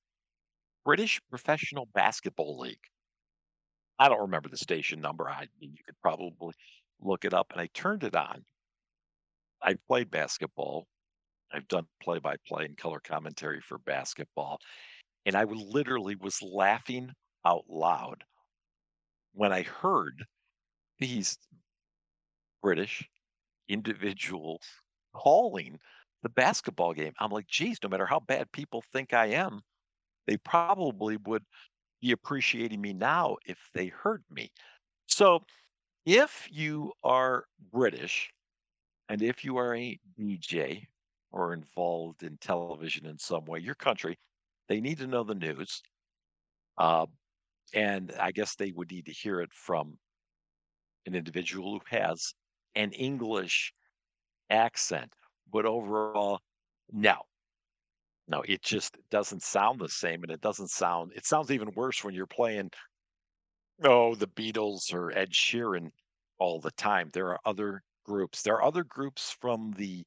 British 0.86 1.20
professional 1.30 1.88
basketball 1.94 2.58
league. 2.60 2.78
I 4.00 4.10
don't 4.10 4.22
remember 4.22 4.50
the 4.50 4.58
station 4.58 5.02
number. 5.02 5.30
I 5.30 5.48
mean, 5.60 5.72
you 5.72 5.84
could 5.86 6.00
probably 6.02 6.54
look 7.02 7.26
it 7.26 7.34
up. 7.34 7.48
And 7.52 7.62
I 7.62 7.68
turned 7.74 8.04
it 8.04 8.16
on. 8.16 8.44
I 9.62 9.76
played 9.88 10.10
basketball. 10.10 10.88
I've 11.54 11.68
done 11.68 11.86
play 12.02 12.20
by 12.20 12.36
play 12.48 12.66
and 12.66 12.78
color 12.78 13.00
commentary 13.04 13.62
for 13.62 13.78
basketball. 13.78 14.60
And 15.26 15.36
I 15.36 15.44
literally 15.44 16.16
was 16.16 16.42
laughing 16.42 17.12
out 17.46 17.66
loud 17.70 18.24
when 19.34 19.52
I 19.52 19.64
heard 19.64 20.26
these 21.00 21.38
British 22.62 23.08
individuals 23.68 24.62
calling 25.14 25.78
the 26.24 26.30
basketball 26.30 26.94
game. 26.94 27.14
I'm 27.20 27.32
like, 27.32 27.48
geez, 27.48 27.78
no 27.84 27.90
matter 27.90 28.06
how 28.06 28.20
bad 28.20 28.52
people 28.52 28.84
think 28.94 29.14
I 29.14 29.28
am, 29.28 29.62
they 30.26 30.38
probably 30.38 31.18
would 31.18 31.44
be 32.02 32.12
appreciating 32.12 32.82
me 32.82 32.94
now 32.94 33.38
if 33.46 33.58
they 33.74 33.88
heard 33.88 34.24
me. 34.30 34.52
So 35.08 35.44
if 36.06 36.48
you 36.52 36.94
are 37.04 37.46
British 37.72 38.32
and 39.10 39.22
if 39.22 39.44
you 39.44 39.58
are 39.58 39.76
a 39.76 40.00
DJ 40.20 40.88
or 41.32 41.54
involved 41.54 42.24
in 42.24 42.38
television 42.38 43.06
in 43.06 43.18
some 43.18 43.46
way, 43.46 43.60
your 43.60 43.76
country, 43.76 44.18
they 44.70 44.80
need 44.80 44.98
to 45.00 45.08
know 45.08 45.24
the 45.24 45.36
news. 45.36 45.82
Uh, 46.78 47.06
and 47.74 48.14
I 48.20 48.32
guess 48.32 48.56
they 48.56 48.72
would 48.72 48.92
need 48.92 49.06
to 49.06 49.12
hear 49.12 49.42
it 49.42 49.54
from 49.54 49.98
an 51.06 51.16
individual 51.16 51.74
who 51.74 51.98
has 51.98 52.34
an 52.76 52.92
English 52.92 53.74
accent. 54.50 55.14
But 55.54 55.68
overall, 55.68 56.42
no, 56.92 57.16
no, 58.28 58.42
it 58.42 58.64
just 58.64 58.98
doesn't 59.12 59.44
sound 59.44 59.80
the 59.80 59.88
same. 59.88 60.24
And 60.24 60.32
it 60.32 60.42
doesn't 60.42 60.72
sound, 60.72 61.12
it 61.16 61.26
sounds 61.26 61.52
even 61.52 61.70
worse 61.76 62.04
when 62.04 62.16
you're 62.16 62.26
playing, 62.26 62.72
oh, 63.84 64.16
the 64.16 64.28
Beatles 64.28 64.92
or 64.94 65.16
Ed 65.16 65.32
Sheeran 65.32 65.92
all 66.40 66.60
the 66.60 66.72
time. 66.72 67.10
There 67.14 67.28
are 67.28 67.40
other 67.46 67.84
groups. 68.04 68.42
There 68.42 68.56
are 68.56 68.64
other 68.64 68.84
groups 68.84 69.36
from 69.40 69.74
the, 69.78 70.04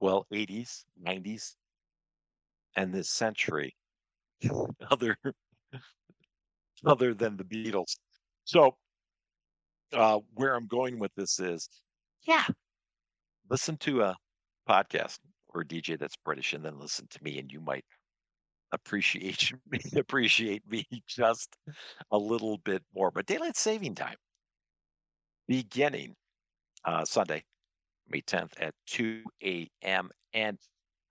well, 0.00 0.26
80s, 0.32 0.84
90s, 1.06 1.54
and 2.76 2.92
this 2.92 3.10
century, 3.10 3.76
other 4.90 5.16
other 6.84 7.14
than 7.14 7.36
the 7.36 7.44
Beatles. 7.44 7.96
So 8.44 8.76
uh, 9.92 10.18
where 10.34 10.54
I'm 10.56 10.66
going 10.66 10.98
with 10.98 11.14
this 11.14 11.38
is, 11.38 11.68
yeah, 12.26 12.44
listen 13.50 13.76
to 13.78 14.02
a 14.02 14.16
podcast 14.70 15.18
or 15.50 15.62
a 15.62 15.66
DJ 15.66 15.96
that's 15.96 16.16
British, 16.16 16.52
and 16.54 16.64
then 16.64 16.78
listen 16.78 17.06
to 17.10 17.22
me, 17.24 17.38
and 17.38 17.52
you 17.52 17.60
might 17.60 17.84
appreciate 18.72 19.52
me 19.70 19.80
appreciate 19.96 20.66
me 20.68 20.86
just 21.08 21.56
a 22.12 22.18
little 22.18 22.58
bit 22.58 22.82
more. 22.94 23.10
But 23.10 23.26
daylight 23.26 23.56
saving 23.56 23.96
time 23.96 24.16
beginning 25.48 26.14
uh, 26.84 27.04
Sunday, 27.04 27.44
May 28.08 28.22
10th 28.22 28.54
at 28.60 28.74
2 28.86 29.68
a.m. 29.82 30.10
And 30.34 30.58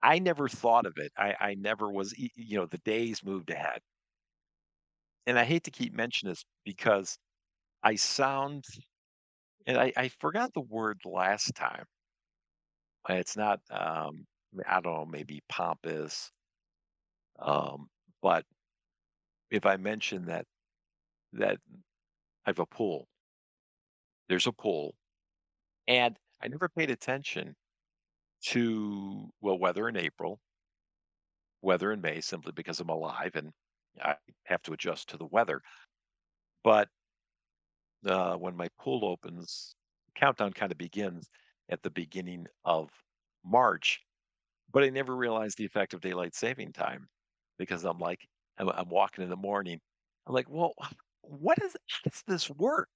I 0.03 0.19
never 0.19 0.49
thought 0.49 0.85
of 0.85 0.93
it. 0.97 1.11
I, 1.17 1.35
I 1.39 1.55
never 1.55 1.91
was, 1.91 2.13
you 2.17 2.57
know, 2.57 2.65
the 2.67 2.79
days 2.79 3.23
moved 3.23 3.51
ahead. 3.51 3.81
And 5.25 5.39
I 5.39 5.45
hate 5.45 5.63
to 5.63 5.71
keep 5.71 5.93
mentioning 5.93 6.31
this 6.33 6.43
because 6.65 7.17
I 7.83 7.95
sound, 7.95 8.65
and 9.65 9.77
I, 9.77 9.93
I 9.95 10.09
forgot 10.09 10.53
the 10.53 10.61
word 10.61 10.99
last 11.05 11.53
time. 11.55 11.85
It's 13.07 13.37
not, 13.37 13.59
um, 13.71 14.25
I 14.67 14.81
don't 14.81 14.93
know, 14.93 15.05
maybe 15.05 15.41
pompous. 15.49 16.31
Um, 17.39 17.89
but 18.21 18.45
if 19.51 19.63
I 19.65 19.77
mention 19.77 20.25
that 20.25 20.45
that 21.33 21.59
I 22.45 22.49
have 22.51 22.59
a 22.59 22.65
pool, 22.65 23.07
there's 24.29 24.47
a 24.47 24.51
pool, 24.53 24.95
and 25.87 26.17
I 26.41 26.47
never 26.49 26.69
paid 26.69 26.91
attention 26.91 27.55
to 28.43 29.29
well 29.41 29.59
weather 29.59 29.89
in 29.89 29.97
April 29.97 30.39
weather 31.61 31.91
in 31.91 32.01
May 32.01 32.21
simply 32.21 32.51
because 32.53 32.79
I'm 32.79 32.89
alive 32.89 33.35
and 33.35 33.51
I 34.01 34.15
have 34.45 34.61
to 34.63 34.73
adjust 34.73 35.09
to 35.09 35.17
the 35.17 35.25
weather. 35.25 35.61
But 36.63 36.89
uh, 38.05 38.35
when 38.35 38.55
my 38.55 38.67
pool 38.79 39.05
opens, 39.05 39.75
countdown 40.15 40.53
kind 40.53 40.71
of 40.71 40.77
begins 40.77 41.29
at 41.69 41.81
the 41.83 41.89
beginning 41.89 42.47
of 42.65 42.89
March. 43.43 44.01
But 44.71 44.83
I 44.83 44.89
never 44.89 45.15
realized 45.15 45.57
the 45.57 45.65
effect 45.65 45.93
of 45.93 46.01
daylight 46.01 46.35
saving 46.35 46.73
time 46.73 47.09
because 47.57 47.85
I'm 47.85 47.99
like, 47.99 48.27
I'm, 48.57 48.69
I'm 48.69 48.89
walking 48.89 49.23
in 49.23 49.29
the 49.29 49.37
morning. 49.37 49.79
I'm 50.27 50.33
like, 50.33 50.49
well, 50.49 50.73
what 51.21 51.61
is, 51.63 51.75
how 51.87 51.99
does 52.09 52.23
this 52.27 52.49
work? 52.49 52.89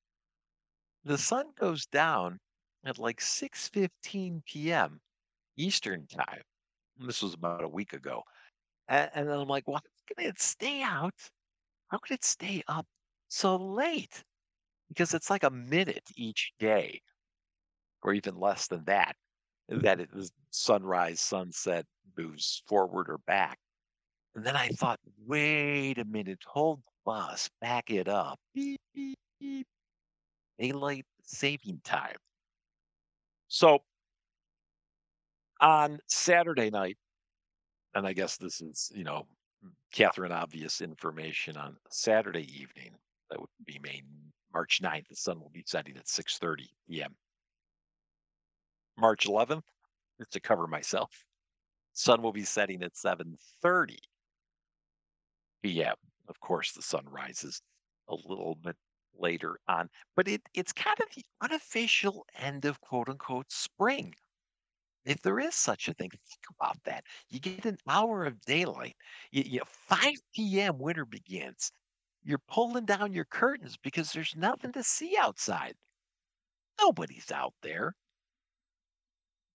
The 1.05 1.17
sun 1.17 1.51
goes 1.55 1.85
down 1.85 2.39
at 2.83 2.97
like 2.97 3.21
6:15 3.21 4.43
p.m. 4.45 5.01
Eastern 5.55 6.07
time. 6.07 6.41
This 6.97 7.21
was 7.21 7.33
about 7.33 7.63
a 7.63 7.67
week 7.69 7.93
ago. 7.93 8.23
And, 8.89 9.11
and 9.15 9.29
then 9.29 9.39
I'm 9.39 9.47
like, 9.47 9.67
well, 9.67 9.77
how 9.83 10.15
can 10.15 10.27
it 10.27 10.39
stay 10.41 10.81
out? 10.83 11.15
How 11.89 11.99
could 11.99 12.13
it 12.15 12.23
stay 12.25 12.63
up 12.67 12.87
so 13.29 13.55
late? 13.57 14.23
Because 14.89 15.13
it's 15.13 15.29
like 15.29 15.43
a 15.43 15.51
minute 15.51 16.09
each 16.17 16.53
day, 16.59 17.01
or 18.03 18.13
even 18.13 18.39
less 18.39 18.67
than 18.67 18.83
that, 18.85 19.15
that 19.69 19.99
it 19.99 20.09
is 20.13 20.31
sunrise, 20.51 21.19
sunset 21.19 21.85
moves 22.17 22.61
forward 22.67 23.09
or 23.09 23.17
back. 23.19 23.57
And 24.35 24.45
then 24.45 24.55
I 24.55 24.69
thought, 24.69 24.99
wait 25.25 25.97
a 25.97 26.05
minute, 26.05 26.39
hold 26.45 26.79
the 26.79 26.91
bus, 27.05 27.49
back 27.61 27.89
it 27.89 28.07
up. 28.07 28.39
Beep, 28.53 28.81
beep, 28.93 29.19
beep. 29.39 29.67
Daylight 30.59 31.05
saving 31.23 31.81
time. 31.83 32.17
So 33.47 33.79
on 35.61 35.99
Saturday 36.07 36.69
night, 36.69 36.97
and 37.95 38.07
I 38.07 38.13
guess 38.13 38.37
this 38.37 38.61
is, 38.61 38.91
you 38.95 39.03
know, 39.03 39.27
Catherine 39.93 40.31
obvious 40.31 40.81
information 40.81 41.57
on 41.57 41.77
Saturday 41.89 42.47
evening. 42.59 42.91
That 43.29 43.39
would 43.39 43.49
be 43.65 43.79
May 43.81 44.01
March 44.53 44.81
9th. 44.83 45.07
The 45.07 45.15
sun 45.15 45.39
will 45.39 45.51
be 45.53 45.63
setting 45.65 45.95
at 45.97 46.05
6:30 46.05 46.67
p.m. 46.89 47.15
March 48.97 49.27
11th, 49.27 49.65
just 50.19 50.31
to 50.31 50.39
cover 50.39 50.67
myself, 50.67 51.25
sun 51.93 52.21
will 52.21 52.33
be 52.33 52.45
setting 52.45 52.83
at 52.83 52.95
7:30 52.97 53.99
p.m. 55.61 55.95
Of 56.27 56.39
course, 56.39 56.71
the 56.73 56.81
sun 56.81 57.05
rises 57.09 57.61
a 58.07 58.15
little 58.15 58.55
bit 58.55 58.77
later 59.15 59.59
on, 59.67 59.89
but 60.15 60.27
it, 60.27 60.41
it's 60.53 60.73
kind 60.73 60.99
of 61.01 61.07
the 61.15 61.25
unofficial 61.41 62.25
end 62.35 62.65
of 62.65 62.81
quote 62.81 63.09
unquote 63.09 63.51
spring. 63.51 64.15
If 65.05 65.21
there 65.21 65.39
is 65.39 65.55
such 65.55 65.87
a 65.87 65.93
thing, 65.93 66.09
think 66.11 66.45
about 66.59 66.83
that. 66.83 67.05
You 67.29 67.39
get 67.39 67.65
an 67.65 67.77
hour 67.87 68.25
of 68.25 68.41
daylight. 68.41 68.97
You, 69.31 69.43
you 69.45 69.61
5 69.65 70.59
p.m. 70.61 70.77
winter 70.77 71.05
begins. 71.05 71.71
You're 72.23 72.39
pulling 72.49 72.85
down 72.85 73.13
your 73.13 73.25
curtains 73.25 73.77
because 73.77 74.11
there's 74.11 74.35
nothing 74.35 74.73
to 74.73 74.83
see 74.83 75.15
outside. 75.17 75.77
Nobody's 76.79 77.31
out 77.31 77.55
there. 77.63 77.95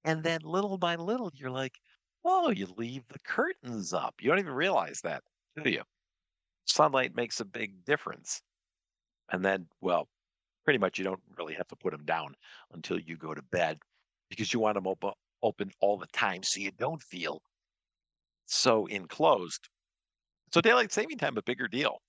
And 0.09 0.25
then 0.25 0.41
little 0.43 0.77
by 0.77 0.97
little, 0.97 1.31
you're 1.35 1.53
like, 1.53 1.79
oh, 2.25 2.51
you 2.51 2.67
leave 2.67 3.07
the 3.09 3.21
curtains 3.21 3.93
up. 3.93 4.17
You 4.21 4.29
don't 4.29 4.41
even 4.41 4.55
realize 4.55 5.03
that, 5.03 5.23
do 5.63 5.71
you? 5.71 5.85
Sunlight 6.67 7.15
makes 7.15 7.41
a 7.41 7.45
big 7.45 7.85
difference. 7.85 8.43
And 9.31 9.45
then, 9.45 9.69
well, 9.81 10.09
pretty 10.65 10.79
much 10.79 10.99
you 10.99 11.05
don't 11.05 11.23
really 11.39 11.55
have 11.55 11.69
to 11.69 11.77
put 11.77 11.93
them 11.93 12.05
down 12.05 12.37
until 12.73 12.99
you 13.01 13.17
go 13.17 13.35
to 13.35 13.43
bed 13.43 13.81
because 14.31 14.53
you 14.53 14.61
want 14.61 14.77
them 14.77 14.87
open, 14.87 15.13
open 15.43 15.73
all 15.81 15.99
the 15.99 16.07
time 16.09 16.43
so 16.43 16.61
you 16.61 16.73
don't 16.73 17.03
feel 17.03 17.43
so 18.47 18.87
enclosed. 18.87 19.69
So 20.53 20.61
daylight 20.61 20.93
saving 20.93 21.19
time 21.19 21.37
a 21.39 21.43
bigger 21.43 21.69
deal. 21.69 22.03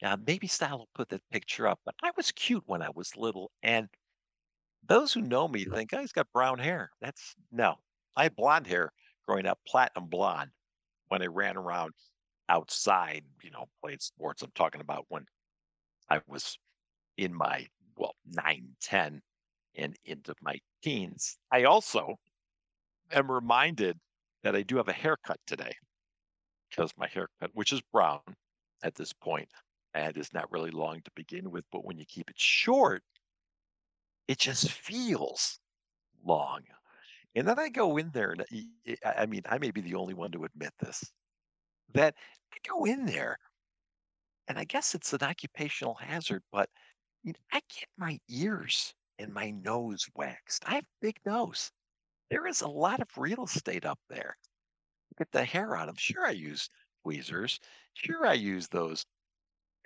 uh, 0.04 0.18
maybe 0.28 0.48
Style 0.48 0.80
will 0.80 0.90
put 0.96 1.10
that 1.10 1.22
picture 1.32 1.68
up. 1.68 1.80
But 1.86 1.96
I 2.04 2.12
was 2.18 2.32
cute 2.32 2.64
when 2.68 2.82
I 2.82 2.90
was 2.96 3.18
little. 3.18 3.52
And 3.64 3.90
those 4.88 5.14
who 5.14 5.22
know 5.22 5.48
me 5.48 5.66
think, 5.66 5.94
oh, 5.94 6.00
he's 6.02 6.12
got 6.12 6.32
brown 6.34 6.60
hair. 6.60 6.92
That's 7.02 7.36
no, 7.52 7.78
I 8.16 8.24
had 8.24 8.36
blonde 8.36 8.68
hair 8.68 8.92
growing 9.28 9.46
up, 9.46 9.60
platinum 9.68 10.08
blonde 10.10 10.52
when 11.10 11.22
I 11.22 11.28
ran 11.28 11.58
around 11.58 11.94
outside, 12.50 13.24
you 13.44 13.52
know, 13.52 13.68
played 13.84 14.02
sports. 14.02 14.42
I'm 14.42 14.52
talking 14.56 14.82
about 14.82 15.06
when 15.10 15.26
I 16.10 16.22
was 16.28 16.58
in 17.18 17.34
my, 17.34 17.68
well, 17.98 18.16
nine, 18.26 18.76
10 18.82 19.22
and 19.76 19.96
into 20.06 20.36
my 20.42 20.60
teens. 20.84 21.38
I 21.52 21.64
also 21.66 22.18
am 23.12 23.32
reminded 23.32 24.00
that 24.44 24.56
I 24.56 24.64
do 24.64 24.78
have 24.78 24.88
a 24.88 24.94
haircut 24.94 25.40
today 25.48 25.74
because 26.70 26.92
my 26.98 27.08
haircut, 27.08 27.52
which 27.54 27.74
is 27.74 27.82
brown 27.94 28.22
at 28.84 28.96
this 28.96 29.14
point, 29.14 29.50
and 29.94 30.18
is 30.18 30.34
not 30.34 30.52
really 30.52 30.72
long 30.72 31.02
to 31.04 31.12
begin 31.16 31.52
with, 31.52 31.66
but 31.72 31.86
when 31.86 31.98
you 31.98 32.06
keep 32.06 32.30
it 32.30 32.40
short, 32.40 33.04
it 34.28 34.40
just 34.40 34.72
feels 34.72 35.60
long. 36.26 36.62
And 37.36 37.48
then 37.48 37.60
I 37.60 37.70
go 37.70 37.98
in 37.98 38.12
there, 38.12 38.32
and 38.32 38.46
eh, 38.88 38.96
I 39.06 39.26
mean, 39.26 39.44
I 39.48 39.58
may 39.60 39.72
be 39.72 39.82
the 39.82 39.96
only 39.96 40.14
one 40.14 40.32
to 40.34 40.46
admit 40.46 40.74
this, 40.80 41.04
that 41.94 42.16
I 42.54 42.58
go 42.68 42.86
in 42.86 43.06
there, 43.06 43.40
and 44.48 44.60
I 44.60 44.66
guess 44.66 44.94
it's 44.94 45.14
an 45.14 45.24
occupational 45.24 45.96
hazard, 45.96 46.44
but 46.52 46.70
I 47.52 47.62
get 47.70 47.90
my 47.98 48.20
ears 48.30 48.94
and 49.20 49.34
my 49.34 49.52
nose 49.52 50.10
waxed. 50.16 50.68
I 50.68 50.76
have 50.76 50.84
a 50.86 51.02
big 51.02 51.20
nose. 51.26 51.72
There 52.30 52.48
is 52.48 52.62
a 52.62 52.68
lot 52.70 53.02
of 53.02 53.18
real 53.18 53.46
estate 53.46 53.86
up 53.86 54.00
there. 54.10 54.38
Get 55.18 55.32
the 55.32 55.46
hair 55.46 55.76
out 55.78 55.90
of. 55.90 56.00
Sure, 56.00 56.26
I 56.28 56.32
use 56.32 56.70
tweezers. 57.04 57.60
Sure, 57.94 58.26
I 58.28 58.34
use 58.34 58.68
those 58.70 59.06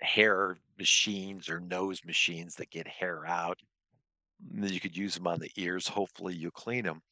hair 0.02 0.58
machines 0.78 1.48
or 1.50 1.60
nose 1.60 2.04
machines 2.04 2.56
that 2.56 2.70
get 2.70 2.88
hair 2.88 3.26
out. 3.26 3.62
Mm, 4.54 4.70
You 4.70 4.80
could 4.80 4.96
use 4.96 5.14
them 5.14 5.26
on 5.26 5.40
the 5.40 5.52
ears. 5.56 5.88
Hopefully, 5.88 6.34
you 6.36 6.50
clean 6.50 6.84
them. 6.84 7.02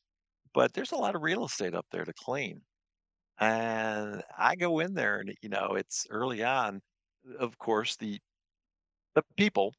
But 0.54 0.74
there's 0.74 0.92
a 0.92 0.96
lot 0.96 1.14
of 1.16 1.22
real 1.22 1.44
estate 1.46 1.74
up 1.74 1.86
there 1.90 2.04
to 2.06 2.12
clean. 2.14 2.64
And 3.38 4.22
I 4.38 4.56
go 4.56 4.78
in 4.80 4.94
there 4.94 5.18
and, 5.20 5.34
you 5.42 5.48
know, 5.48 5.74
it's 5.76 6.06
early 6.10 6.42
on. 6.44 6.80
Of 7.38 7.58
course, 7.58 7.96
the 7.96 8.20
the 9.14 9.24
people 9.36 9.74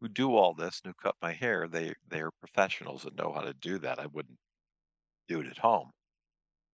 who 0.00 0.08
do 0.08 0.34
all 0.36 0.54
this 0.54 0.80
and 0.84 0.92
who 0.94 1.02
cut 1.02 1.16
my 1.22 1.32
hair, 1.32 1.68
they 1.68 1.94
they're 2.08 2.30
professionals 2.32 3.04
and 3.04 3.16
know 3.16 3.32
how 3.32 3.42
to 3.42 3.54
do 3.54 3.78
that. 3.80 3.98
I 4.00 4.06
wouldn't 4.06 4.38
do 5.28 5.40
it 5.40 5.48
at 5.48 5.58
home. 5.58 5.92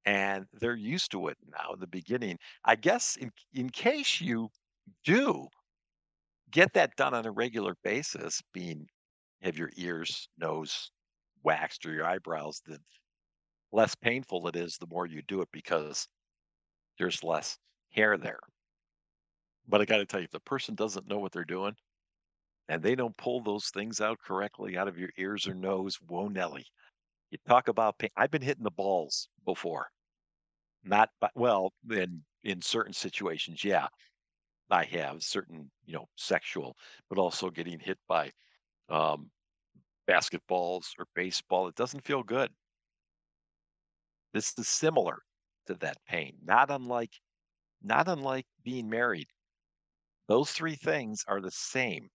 And 0.07 0.46
they're 0.52 0.76
used 0.76 1.12
to 1.12 1.28
it 1.28 1.38
now 1.46 1.72
in 1.74 1.80
the 1.80 1.87
beginning. 1.88 2.38
I 2.64 2.76
guess 2.76 3.16
in 3.16 3.33
in 3.54 3.70
case 3.70 4.20
you 4.20 4.50
do 5.04 5.48
get 6.50 6.72
that 6.74 6.96
done 6.96 7.14
on 7.14 7.26
a 7.26 7.30
regular 7.30 7.74
basis, 7.83 8.42
being 8.52 8.88
have 9.42 9.59
your 9.59 9.70
ears, 9.76 10.28
nose 10.38 10.90
waxed 11.42 11.85
or 11.87 11.92
your 11.92 12.07
eyebrows, 12.07 12.62
the 12.66 12.78
less 13.75 13.95
painful 13.97 14.47
it 14.47 14.57
is 14.57 14.79
the 14.79 14.87
more 14.87 15.05
you 15.05 15.21
do 15.23 15.43
it 15.43 15.49
because 15.53 16.07
there's 16.99 17.25
less 17.25 17.59
hair 17.91 18.17
there. 18.17 18.39
But 19.67 19.81
I 19.81 19.85
got 19.85 19.97
to 19.99 20.07
tell 20.07 20.21
you, 20.21 20.25
if 20.27 20.31
the 20.31 20.41
person 20.41 20.75
doesn't 20.75 21.09
know 21.09 21.19
what 21.19 21.33
they're 21.33 21.45
doing 21.45 21.75
and 22.69 22.83
they 22.83 22.95
don't 22.95 23.17
pull 23.17 23.43
those 23.43 23.69
things 23.69 24.01
out 24.01 24.19
correctly 24.25 24.77
out 24.77 24.89
of 24.89 24.99
your 24.99 25.11
ears 25.19 25.49
or 25.49 25.55
nose, 25.55 25.99
whoa, 26.07 26.29
Nelly. 26.29 26.65
You 27.31 27.39
talk 27.49 27.69
about 27.69 27.99
pain. 27.99 28.11
I've 28.17 28.31
been 28.31 28.43
hitting 28.43 28.63
the 28.63 28.71
balls 28.71 29.29
before. 29.45 29.89
Not, 30.85 31.11
by, 31.21 31.31
well, 31.35 31.73
in 31.91 32.23
in 32.45 32.61
certain 32.63 32.93
situations, 32.93 33.65
yeah, 33.65 33.89
I 34.71 34.85
have 34.85 35.23
certain, 35.23 35.71
you 35.87 35.95
know, 35.95 36.07
sexual, 36.17 36.77
but 37.09 37.19
also 37.19 37.51
getting 37.51 37.81
hit 37.81 37.99
by 38.07 38.31
um, 38.91 39.31
basketballs 40.09 40.91
or 40.99 41.07
baseball. 41.15 41.69
It 41.69 41.75
doesn't 41.75 42.05
feel 42.05 42.23
good. 42.23 42.51
This 44.35 44.53
is 44.59 44.68
similar 44.68 45.20
to 45.68 45.75
that 45.77 45.97
pain, 46.07 46.37
not 46.44 46.70
unlike 46.70 47.12
not 47.83 48.09
unlike 48.09 48.47
being 48.64 48.90
married. 48.90 49.29
Those 50.27 50.51
three 50.51 50.75
things 50.75 51.25
are 51.29 51.40
the 51.40 51.51
same, 51.51 52.09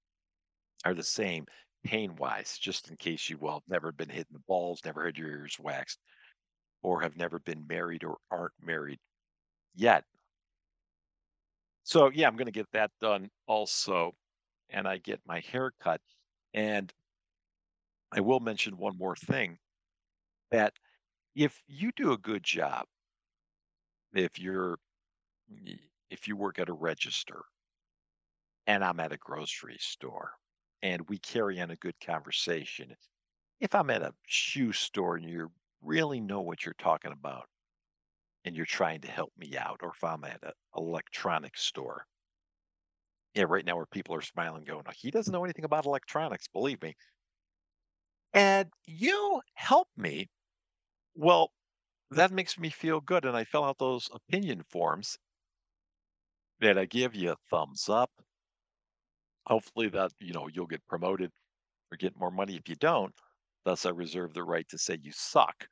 are 0.84 0.96
the 0.96 1.04
same 1.04 1.46
pain-wise, 1.84 2.58
just 2.58 2.90
in 2.90 2.98
case 2.98 3.30
you, 3.30 3.38
well, 3.40 3.64
never 3.70 3.92
been 3.92 4.10
hit 4.10 4.28
in 4.30 4.34
the 4.34 4.44
balls, 4.48 4.82
never 4.84 5.06
had 5.06 5.18
your 5.18 5.30
ears 5.30 5.58
waxed, 5.60 6.00
or 6.82 7.02
have 7.02 7.16
never 7.16 7.40
been 7.40 7.66
married 7.68 8.04
or 8.04 8.18
aren't 8.32 8.54
married 8.62 9.00
yet. 9.76 10.04
So 11.84 12.10
yeah, 12.14 12.28
I'm 12.28 12.36
gonna 12.36 12.52
get 12.52 12.72
that 12.74 12.92
done 13.00 13.30
also, 13.48 14.14
and 14.70 14.88
I 14.88 14.98
get 14.98 15.22
my 15.26 15.40
hair 15.40 15.72
cut. 15.80 16.02
And 16.54 16.92
I 18.12 18.22
will 18.22 18.40
mention 18.40 18.78
one 18.78 18.98
more 18.98 19.16
thing 19.16 19.60
that 20.52 20.74
if 21.40 21.64
you 21.68 21.92
do 21.92 22.12
a 22.12 22.18
good 22.20 22.44
job, 22.44 22.86
if 24.14 24.38
you're 24.40 24.78
if 26.10 26.28
you 26.28 26.36
work 26.36 26.60
at 26.60 26.70
a 26.70 26.74
register 26.74 27.44
and 28.68 28.84
I'm 28.86 29.00
at 29.02 29.12
a 29.12 29.18
grocery 29.18 29.78
store 29.80 30.34
and 30.82 31.08
we 31.10 31.18
carry 31.20 31.60
on 31.60 31.72
a 31.72 31.76
good 31.76 32.00
conversation, 32.00 32.96
if 33.60 33.76
I'm 33.76 33.90
at 33.92 34.04
a 34.04 34.16
shoe 34.28 34.74
store 34.74 35.18
and 35.18 35.30
you 35.30 35.52
really 35.82 36.22
know 36.22 36.42
what 36.42 36.66
you're 36.66 36.76
talking 36.76 37.12
about 37.14 37.50
and 38.46 38.56
you're 38.56 38.66
trying 38.68 39.02
to 39.02 39.12
help 39.12 39.34
me 39.38 39.58
out, 39.58 39.80
or 39.84 39.92
if 39.92 40.04
I'm 40.04 40.24
at 40.26 40.44
an 40.44 40.54
electronics 40.76 41.64
store, 41.64 42.06
yeah, 43.36 43.46
right 43.48 43.66
now 43.66 43.76
where 43.76 43.86
people 43.86 44.16
are 44.16 44.22
smiling, 44.22 44.64
going, 44.64 44.84
"Oh, 44.88 44.92
he 44.96 45.12
doesn't 45.12 45.32
know 45.32 45.44
anything 45.44 45.66
about 45.66 45.86
electronics, 45.86 46.48
believe 46.48 46.82
me. 46.82 46.96
And 48.34 48.74
you 48.86 49.42
help 49.54 49.88
me. 49.96 50.30
Well, 51.20 51.54
that 52.12 52.32
makes 52.32 52.58
me 52.58 52.70
feel 52.70 53.02
good. 53.02 53.26
And 53.26 53.38
I 53.38 53.44
fill 53.44 53.64
out 53.66 53.80
those 53.80 54.10
opinion 54.14 54.64
forms 54.64 55.20
that 56.60 56.78
I 56.78 56.86
give 56.86 57.16
you 57.16 57.32
a 57.32 57.36
thumbs 57.50 57.90
up. 57.90 58.12
Hopefully 59.48 59.90
that, 59.90 60.12
you 60.20 60.32
know, 60.34 60.48
you'll 60.48 60.68
get 60.68 60.86
promoted 60.88 61.32
or 61.92 61.98
get 61.98 62.18
more 62.18 62.32
money 62.32 62.56
if 62.58 62.70
you 62.70 62.76
don't. 62.76 63.14
Thus, 63.66 63.86
I 63.86 63.90
reserve 63.92 64.34
the 64.34 64.44
right 64.44 64.68
to 64.70 64.78
say 64.78 65.00
you 65.02 65.12
suck. 65.12 65.68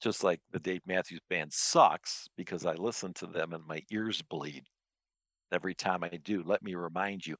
Just 0.00 0.24
like 0.24 0.40
the 0.50 0.60
Dave 0.60 0.82
Matthews 0.86 1.20
Band 1.30 1.52
sucks 1.52 2.28
because 2.36 2.66
I 2.66 2.74
listen 2.74 3.14
to 3.14 3.26
them 3.26 3.52
and 3.52 3.64
my 3.66 3.82
ears 3.90 4.22
bleed 4.22 4.64
every 5.52 5.74
time 5.74 6.04
I 6.04 6.10
do. 6.10 6.42
Let 6.44 6.62
me 6.62 6.74
remind 6.76 7.26
you. 7.26 7.36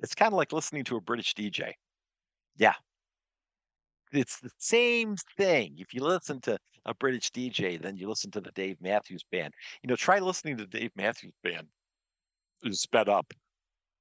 It's 0.00 0.14
kind 0.14 0.32
of 0.32 0.36
like 0.36 0.52
listening 0.52 0.84
to 0.84 0.96
a 0.96 1.00
British 1.00 1.34
DJ. 1.34 1.74
Yeah, 2.56 2.74
it's 4.12 4.40
the 4.40 4.50
same 4.58 5.16
thing. 5.36 5.74
If 5.78 5.92
you 5.92 6.02
listen 6.02 6.40
to 6.42 6.58
a 6.84 6.94
British 6.94 7.30
DJ, 7.30 7.80
then 7.80 7.96
you 7.96 8.08
listen 8.08 8.30
to 8.32 8.40
the 8.40 8.52
Dave 8.52 8.76
Matthews 8.80 9.24
Band. 9.30 9.52
You 9.82 9.88
know, 9.88 9.96
try 9.96 10.18
listening 10.18 10.56
to 10.58 10.66
Dave 10.66 10.90
Matthews 10.96 11.34
Band 11.42 11.66
is 12.62 12.80
sped 12.80 13.08
up. 13.08 13.26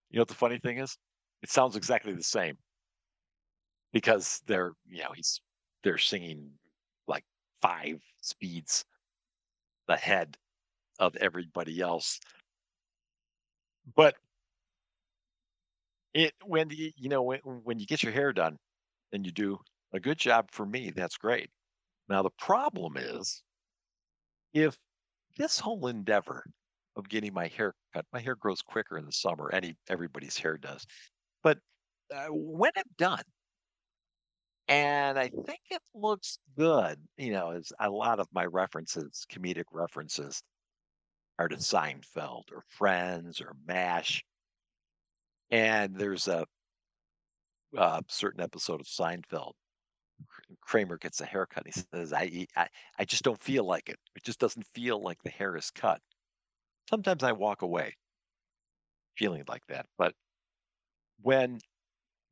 You 0.10 0.18
know 0.18 0.22
what 0.22 0.28
the 0.30 0.36
funny 0.36 0.60
thing 0.60 0.78
is? 0.78 0.98
It 1.42 1.50
sounds 1.50 1.76
exactly 1.76 2.14
the 2.14 2.24
same 2.24 2.58
because 3.94 4.42
they're, 4.48 4.74
you 4.88 5.00
know, 5.00 5.12
he's 5.16 5.42
they're 5.84 5.98
singing 5.98 6.50
like 7.08 7.24
five 7.62 8.02
speeds 8.22 8.86
ahead 9.88 10.38
of 11.00 11.16
everybody 11.18 11.82
else. 11.82 12.20
But 13.96 14.16
it 16.14 16.34
when 16.46 16.70
you, 16.70 16.92
you 16.96 17.10
know 17.10 17.22
when 17.22 17.40
when 17.42 17.80
you 17.80 17.86
get 17.86 18.02
your 18.02 18.14
hair 18.14 18.34
done 18.34 18.58
and 19.12 19.26
you 19.26 19.32
do 19.32 19.60
a 19.96 20.00
good 20.02 20.18
job 20.20 20.52
for 20.52 20.66
me, 20.66 20.92
that's 20.92 21.18
great. 21.18 21.50
Now 22.10 22.24
the 22.24 22.32
problem 22.32 22.98
is 22.98 23.44
if 24.54 24.78
this 25.38 25.60
whole 25.60 25.88
endeavor 25.88 26.46
of 26.96 27.10
getting 27.10 27.34
my 27.34 27.48
hair 27.48 27.76
cut, 27.94 28.06
my 28.14 28.20
hair 28.22 28.36
grows 28.36 28.62
quicker 28.62 28.98
in 28.98 29.06
the 29.06 29.12
summer. 29.12 29.52
Any 29.54 29.76
everybody's 29.90 30.38
hair 30.38 30.58
does, 30.58 30.86
but 31.44 31.60
uh, 32.14 32.28
when 32.30 32.72
I'm 32.78 32.84
done, 32.98 33.24
and 34.68 35.18
I 35.20 35.30
think 35.30 35.60
it 35.70 35.82
looks 35.94 36.40
good, 36.58 37.00
you 37.18 37.32
know, 37.32 37.52
as 37.52 37.72
a 37.80 37.90
lot 37.90 38.20
of 38.20 38.28
my 38.34 38.46
references, 38.46 39.26
comedic 39.32 39.66
references, 39.72 40.42
are 41.40 41.48
to 41.50 41.58
Seinfeld 41.58 42.52
or 42.52 42.64
Friends 42.70 43.42
or 43.42 43.56
MASH, 43.66 44.26
and 45.50 45.96
there's 45.96 46.28
a, 46.28 46.46
uh 47.78 48.02
certain 48.08 48.42
episode 48.42 48.80
of 48.82 48.88
Seinfeld. 48.88 49.54
Kramer 50.62 50.98
gets 50.98 51.22
a 51.22 51.26
haircut. 51.26 51.66
He 51.66 51.72
says, 51.72 52.14
I, 52.14 52.48
I, 52.56 52.68
I 53.00 53.06
just 53.06 53.24
don't 53.24 53.42
feel 53.42 53.66
like 53.66 53.90
it. 53.90 54.00
It 54.16 54.24
just 54.24 54.40
doesn't 54.40 54.66
feel 54.74 55.02
like 55.02 55.22
the 55.24 55.30
hair 55.30 55.56
is 55.56 55.72
cut. 55.72 56.02
Sometimes 56.90 57.24
I 57.24 57.32
walk 57.34 57.62
away 57.62 57.96
feeling 59.18 59.44
like 59.48 59.66
that. 59.68 59.86
But 59.98 60.14
when 61.22 61.60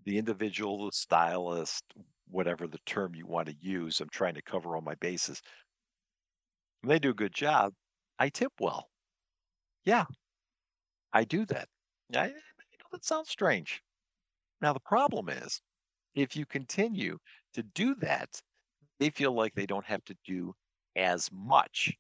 the 0.06 0.17
individual, 0.17 0.86
the 0.86 0.91
stylist, 0.93 1.84
whatever 2.30 2.67
the 2.67 2.80
term 2.86 3.15
you 3.15 3.26
want 3.28 3.48
to 3.48 3.56
use, 3.62 4.00
I'm 4.02 4.10
trying 4.10 4.36
to 4.36 4.41
cover 4.41 4.76
all 4.76 4.82
my 4.82 4.96
bases. 4.96 5.41
When 6.82 6.89
they 6.89 7.00
do 7.00 7.10
a 7.10 7.15
good 7.15 7.34
job, 7.34 7.74
I 8.19 8.30
tip 8.30 8.54
well. 8.60 8.89
Yeah, 9.86 10.06
I 11.13 11.24
do 11.24 11.46
that. 11.46 11.69
I, 12.13 12.26
I 12.26 12.28
know 12.28 12.34
that 12.91 13.06
sounds 13.06 13.30
strange. 13.30 13.82
Now, 14.62 14.74
the 14.74 14.80
problem 14.82 15.30
is 15.30 15.62
if 16.15 16.36
you 16.36 16.46
continue 16.46 17.19
to 17.54 17.63
do 17.63 17.96
that, 17.96 18.42
they 19.00 19.10
feel 19.10 19.34
like 19.34 19.54
they 19.54 19.66
don't 19.66 19.86
have 19.86 20.04
to 20.06 20.16
do 20.26 20.54
as 20.96 21.30
much. 21.32 21.94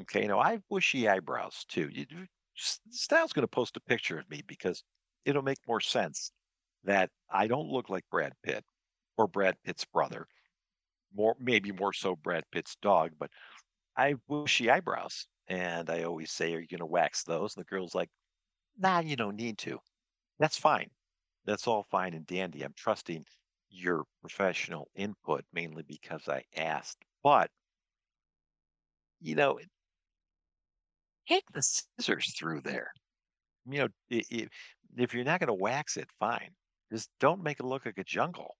Okay, 0.00 0.26
now 0.26 0.38
I 0.38 0.52
have 0.52 0.68
bushy 0.68 1.08
eyebrows 1.08 1.64
too. 1.68 1.88
You, 1.92 2.06
Style's 2.54 3.32
going 3.32 3.44
to 3.44 3.48
post 3.48 3.76
a 3.76 3.80
picture 3.80 4.18
of 4.18 4.28
me 4.30 4.42
because 4.46 4.82
it'll 5.24 5.42
make 5.42 5.58
more 5.66 5.80
sense 5.80 6.32
that 6.84 7.10
I 7.30 7.46
don't 7.46 7.68
look 7.68 7.88
like 7.88 8.04
Brad 8.10 8.32
Pitt 8.42 8.64
or 9.16 9.26
Brad 9.26 9.56
Pitt's 9.64 9.84
brother, 9.84 10.26
more 11.14 11.36
maybe 11.40 11.72
more 11.72 11.92
so 11.92 12.16
Brad 12.16 12.44
Pitt's 12.52 12.76
dog, 12.82 13.12
but 13.18 13.30
I 13.96 14.08
have 14.08 14.26
bushy 14.28 14.70
eyebrows. 14.70 15.26
And 15.48 15.88
I 15.88 16.02
always 16.02 16.30
say, 16.30 16.54
Are 16.54 16.60
you 16.60 16.68
going 16.68 16.80
to 16.80 16.86
wax 16.86 17.24
those? 17.24 17.56
And 17.56 17.64
the 17.64 17.68
girl's 17.68 17.94
like, 17.94 18.10
Nah, 18.76 19.00
you 19.00 19.16
don't 19.16 19.36
need 19.36 19.58
to. 19.58 19.78
That's 20.38 20.58
fine. 20.58 20.90
That's 21.46 21.66
all 21.66 21.86
fine 21.90 22.14
and 22.14 22.26
dandy. 22.26 22.62
I'm 22.62 22.74
trusting 22.76 23.24
your 23.70 24.04
professional 24.20 24.90
input 24.94 25.44
mainly 25.52 25.82
because 25.82 26.28
I 26.28 26.44
asked. 26.56 27.04
But, 27.22 27.50
you 29.20 29.34
know, 29.34 29.58
take 31.28 31.44
the 31.52 31.62
scissors 31.62 32.34
through 32.36 32.60
mm. 32.64 32.72
there. 32.72 32.92
You 33.66 33.78
know, 33.80 33.88
i- 34.12 34.24
i- 34.32 34.48
if 34.98 35.14
you're 35.14 35.24
not 35.24 35.40
going 35.40 35.48
to 35.48 35.54
wax 35.54 35.96
it, 35.96 36.10
fine. 36.20 36.56
Just 36.92 37.10
don't 37.20 37.42
make 37.42 37.60
it 37.60 37.64
look 37.66 37.86
like 37.86 37.98
a 37.98 38.04
jungle. 38.04 38.56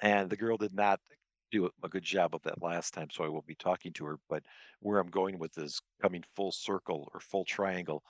And 0.00 0.30
the 0.30 0.38
girl 0.38 0.56
did 0.56 0.72
not 0.72 1.00
do 1.50 1.66
a 1.66 1.70
a 1.82 1.88
good 1.90 2.02
job 2.02 2.34
of 2.34 2.42
that 2.44 2.62
last 2.62 2.92
time, 2.94 3.10
so 3.10 3.24
I 3.24 3.28
will 3.28 3.42
be 3.42 3.54
talking 3.54 3.92
to 3.94 4.06
her. 4.06 4.18
But 4.26 4.46
where 4.80 4.98
I'm 4.98 5.10
going 5.10 5.38
with 5.38 5.52
this 5.52 5.80
coming 6.00 6.24
full 6.34 6.50
circle 6.52 7.10
or 7.12 7.20
full 7.20 7.44
triangle 7.44 8.02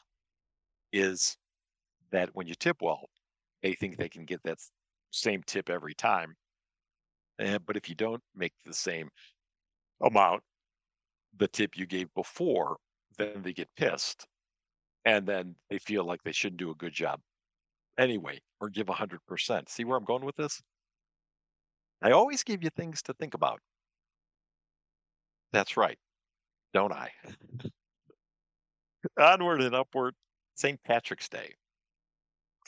is 0.92 1.38
that 2.10 2.34
when 2.34 2.46
you 2.48 2.54
tip 2.56 2.82
well, 2.82 3.10
they 3.66 3.74
think 3.74 3.96
they 3.96 4.08
can 4.08 4.24
get 4.24 4.40
that 4.44 4.58
same 5.10 5.42
tip 5.44 5.68
every 5.68 5.94
time. 5.94 6.36
Eh, 7.40 7.58
but 7.66 7.76
if 7.76 7.88
you 7.88 7.96
don't 7.96 8.22
make 8.36 8.52
the 8.64 8.72
same 8.72 9.08
amount, 10.00 10.40
the 11.36 11.48
tip 11.48 11.76
you 11.76 11.84
gave 11.84 12.06
before, 12.14 12.76
then 13.18 13.42
they 13.42 13.52
get 13.52 13.68
pissed. 13.76 14.24
And 15.04 15.26
then 15.26 15.56
they 15.68 15.78
feel 15.78 16.04
like 16.04 16.22
they 16.22 16.30
shouldn't 16.30 16.60
do 16.60 16.70
a 16.70 16.76
good 16.76 16.92
job 16.92 17.18
anyway 17.98 18.40
or 18.60 18.68
give 18.68 18.86
100%. 18.86 19.68
See 19.68 19.84
where 19.84 19.98
I'm 19.98 20.04
going 20.04 20.24
with 20.24 20.36
this? 20.36 20.62
I 22.02 22.12
always 22.12 22.44
give 22.44 22.62
you 22.62 22.70
things 22.70 23.02
to 23.02 23.14
think 23.14 23.34
about. 23.34 23.58
That's 25.52 25.76
right, 25.76 25.98
don't 26.72 26.92
I? 26.92 27.10
Onward 29.18 29.60
and 29.60 29.74
upward. 29.74 30.14
St. 30.54 30.80
Patrick's 30.84 31.28
Day 31.28 31.52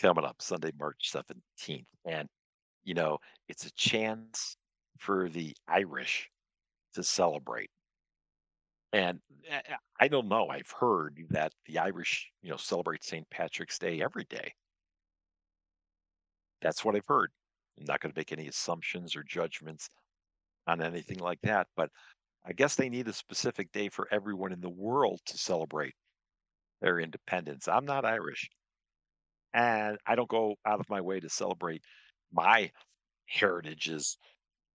coming 0.00 0.24
up 0.24 0.40
Sunday, 0.40 0.72
March 0.78 1.10
17th. 1.12 1.84
And, 2.04 2.28
you 2.84 2.94
know, 2.94 3.18
it's 3.48 3.66
a 3.66 3.72
chance 3.72 4.56
for 4.98 5.28
the 5.28 5.54
Irish 5.68 6.28
to 6.94 7.02
celebrate. 7.02 7.70
And 8.92 9.20
eh, 9.50 9.60
eh, 9.68 9.76
I 10.00 10.08
don't 10.08 10.28
know. 10.28 10.48
I've 10.48 10.70
heard 10.70 11.18
that 11.30 11.52
the 11.66 11.78
Irish, 11.78 12.30
you 12.42 12.50
know, 12.50 12.56
celebrate 12.56 13.04
St. 13.04 13.28
Patrick's 13.30 13.78
Day 13.78 14.00
every 14.02 14.24
day. 14.24 14.52
That's 16.62 16.84
what 16.84 16.96
I've 16.96 17.06
heard. 17.06 17.30
I'm 17.78 17.84
not 17.84 18.00
going 18.00 18.12
to 18.12 18.18
make 18.18 18.32
any 18.32 18.48
assumptions 18.48 19.14
or 19.14 19.22
judgments 19.22 19.88
on 20.66 20.82
anything 20.82 21.18
like 21.18 21.40
that, 21.42 21.68
but 21.76 21.90
I 22.44 22.52
guess 22.52 22.74
they 22.74 22.88
need 22.88 23.08
a 23.08 23.12
specific 23.12 23.70
day 23.72 23.88
for 23.88 24.08
everyone 24.10 24.52
in 24.52 24.60
the 24.60 24.70
world 24.70 25.20
to 25.26 25.38
celebrate 25.38 25.94
their 26.80 26.98
independence. 26.98 27.68
I'm 27.68 27.84
not 27.84 28.04
Irish, 28.04 28.50
and 29.54 29.98
I 30.06 30.14
don't 30.14 30.28
go 30.28 30.56
out 30.64 30.80
of 30.80 30.88
my 30.88 31.00
way 31.00 31.20
to 31.20 31.28
celebrate 31.28 31.82
my 32.32 32.70
heritage's 33.26 34.18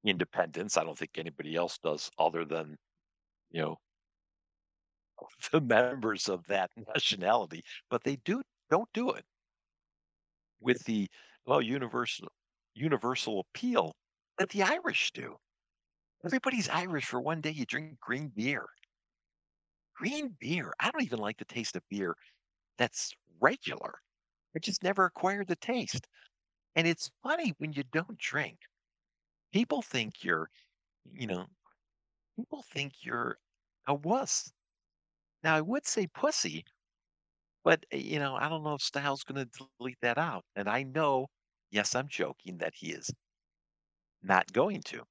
independence. 0.06 0.78
I 0.78 0.84
don't 0.84 0.98
think 0.98 1.18
anybody 1.18 1.56
else 1.56 1.78
does 1.78 2.10
other 2.18 2.46
than, 2.46 2.78
you 3.52 3.62
know, 3.62 3.78
the 5.52 5.62
members 5.62 6.30
of 6.30 6.46
that 6.48 6.72
nationality, 6.96 7.64
but 7.90 8.04
they 8.04 8.18
do 8.18 8.42
don't 8.70 8.90
do 8.94 9.12
it 9.12 9.26
with 10.60 10.84
the 10.86 11.08
well 11.46 11.62
universal 11.62 12.28
universal 12.74 13.42
appeal 13.42 13.94
that 14.38 14.50
the 14.50 14.64
Irish 14.64 15.12
do. 15.14 15.36
Everybody's 16.26 16.70
Irish 16.70 17.06
for 17.06 17.22
one 17.22 17.42
day. 17.42 17.52
You 17.52 17.66
drink 17.66 18.00
green 18.00 18.30
beer. 18.30 18.66
Green 19.96 20.36
beer. 20.40 20.74
I 20.80 20.90
don't 20.90 21.04
even 21.04 21.20
like 21.20 21.38
the 21.38 21.46
taste 21.46 21.76
of 21.76 21.84
beer 21.90 22.16
that's 22.78 23.14
regular. 23.40 23.96
I 24.56 24.60
just 24.60 24.84
never 24.84 25.06
acquired 25.06 25.48
the 25.48 25.56
taste. 25.56 26.08
And 26.76 26.88
it's 26.88 27.12
funny 27.24 27.54
when 27.60 27.74
you 27.74 27.84
don't 27.84 28.18
drink. 28.20 28.60
People 29.54 29.82
think 29.82 30.24
you're, 30.24 30.50
you 31.06 31.28
know, 31.28 31.48
people 32.38 32.64
think 32.64 33.04
you're 33.04 33.40
a 33.88 33.96
wuss. 33.96 34.54
Now 35.44 35.56
I 35.56 35.62
would 35.62 35.86
say 35.88 36.08
pussy, 36.08 36.66
but 37.64 37.86
uh, 37.94 37.98
you 37.98 38.20
know, 38.20 38.36
I 38.36 38.50
don't 38.50 38.64
know 38.64 38.76
if 38.76 38.82
Styles 38.82 39.24
going 39.24 39.46
to 39.48 39.68
delete 39.80 40.00
that 40.02 40.18
out. 40.18 40.46
And 40.56 40.70
I 40.70 40.84
know, 40.84 41.28
yes, 41.72 41.96
I'm 41.96 42.08
joking 42.08 42.58
that 42.60 42.74
he 42.76 42.92
is 42.94 43.12
not 44.22 44.52
going 44.54 44.82
to. 44.84 45.04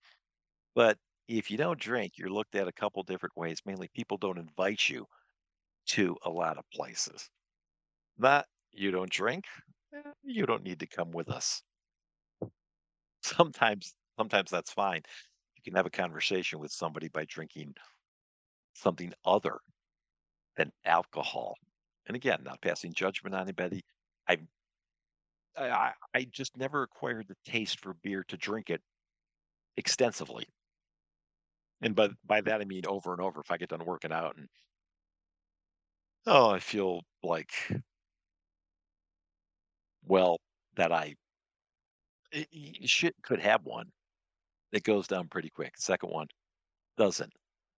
But 0.74 0.98
if 1.28 1.50
you 1.50 1.56
don't 1.58 1.80
drink, 1.80 2.14
you're 2.18 2.30
looked 2.30 2.54
at 2.56 2.68
a 2.68 2.72
couple 2.72 3.02
different 3.04 3.36
ways. 3.36 3.60
Mainly, 3.66 3.88
people 3.94 4.18
don't 4.18 4.38
invite 4.38 4.88
you 4.88 5.06
to 5.88 6.16
a 6.24 6.30
lot 6.30 6.58
of 6.58 6.64
places. 6.72 7.30
Not 8.18 8.46
you 8.72 8.90
don't 8.90 9.10
drink, 9.10 9.46
eh, 9.94 10.12
you 10.22 10.46
don't 10.46 10.62
need 10.62 10.80
to 10.80 10.86
come 10.86 11.10
with 11.12 11.28
us. 11.28 11.62
Sometimes, 13.22 13.94
sometimes 14.18 14.50
that's 14.50 14.72
fine. 14.72 15.02
You 15.56 15.62
can 15.64 15.76
have 15.76 15.86
a 15.86 15.90
conversation 15.90 16.58
with 16.58 16.72
somebody 16.72 17.08
by 17.08 17.24
drinking 17.24 17.74
something 18.74 19.12
other 19.24 19.60
than 20.56 20.72
alcohol. 20.84 21.56
And 22.06 22.16
again, 22.16 22.42
not 22.44 22.60
passing 22.62 22.92
judgment 22.94 23.34
on 23.34 23.42
anybody. 23.42 23.82
I 24.28 24.38
I 25.56 25.70
I 25.70 25.94
I 26.14 26.24
just 26.24 26.58
never 26.58 26.82
acquired 26.82 27.28
the 27.28 27.36
taste 27.44 27.80
for 27.80 27.94
beer 27.94 28.22
to 28.24 28.36
drink 28.36 28.68
it 28.68 28.82
extensively. 29.76 30.46
And 31.82 31.94
by 31.94 32.08
by 32.24 32.40
that 32.40 32.62
I 32.62 32.64
mean 32.64 32.86
over 32.86 33.12
and 33.12 33.20
over. 33.20 33.40
If 33.42 33.50
I 33.50 33.58
get 33.58 33.68
done 33.68 33.84
working 33.84 34.10
out 34.12 34.36
and 34.38 34.48
oh, 36.26 36.50
I 36.50 36.58
feel 36.60 37.02
like 37.22 37.52
well 40.06 40.38
that 40.76 40.92
I 40.92 41.16
i- 42.34 42.46
i- 42.52 42.86
shit 42.86 43.14
could 43.22 43.40
have 43.40 43.64
one. 43.64 43.90
It 44.72 44.84
goes 44.84 45.06
down 45.08 45.28
pretty 45.28 45.50
quick. 45.50 45.76
Second 45.78 46.10
one 46.10 46.28
doesn't. 46.96 47.32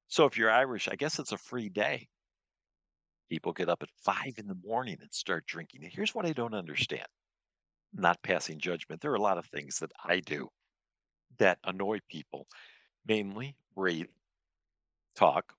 So 0.08 0.26
if 0.26 0.38
you're 0.38 0.50
Irish, 0.50 0.88
I 0.88 0.96
guess 0.96 1.18
it's 1.18 1.32
a 1.32 1.38
free 1.38 1.68
day. 1.70 2.08
People 3.28 3.52
get 3.52 3.68
up 3.68 3.82
at 3.82 3.90
five 3.90 4.38
in 4.38 4.46
the 4.46 4.54
morning 4.54 4.96
and 5.00 5.12
start 5.12 5.46
drinking. 5.46 5.84
And 5.84 5.92
here's 5.92 6.14
what 6.14 6.24
I 6.26 6.32
don't 6.32 6.54
understand. 6.54 7.06
Not 7.92 8.22
passing 8.22 8.58
judgment. 8.60 9.00
There 9.02 9.12
are 9.12 9.16
a 9.16 9.22
lot 9.22 9.38
of 9.38 9.46
things 9.46 9.78
that 9.80 9.92
I 10.04 10.20
do 10.20 10.50
that 11.38 11.58
annoy 11.64 12.00
people, 12.10 12.48
mainly 13.06 13.56
breathe, 13.74 14.10
talk, 15.14 15.54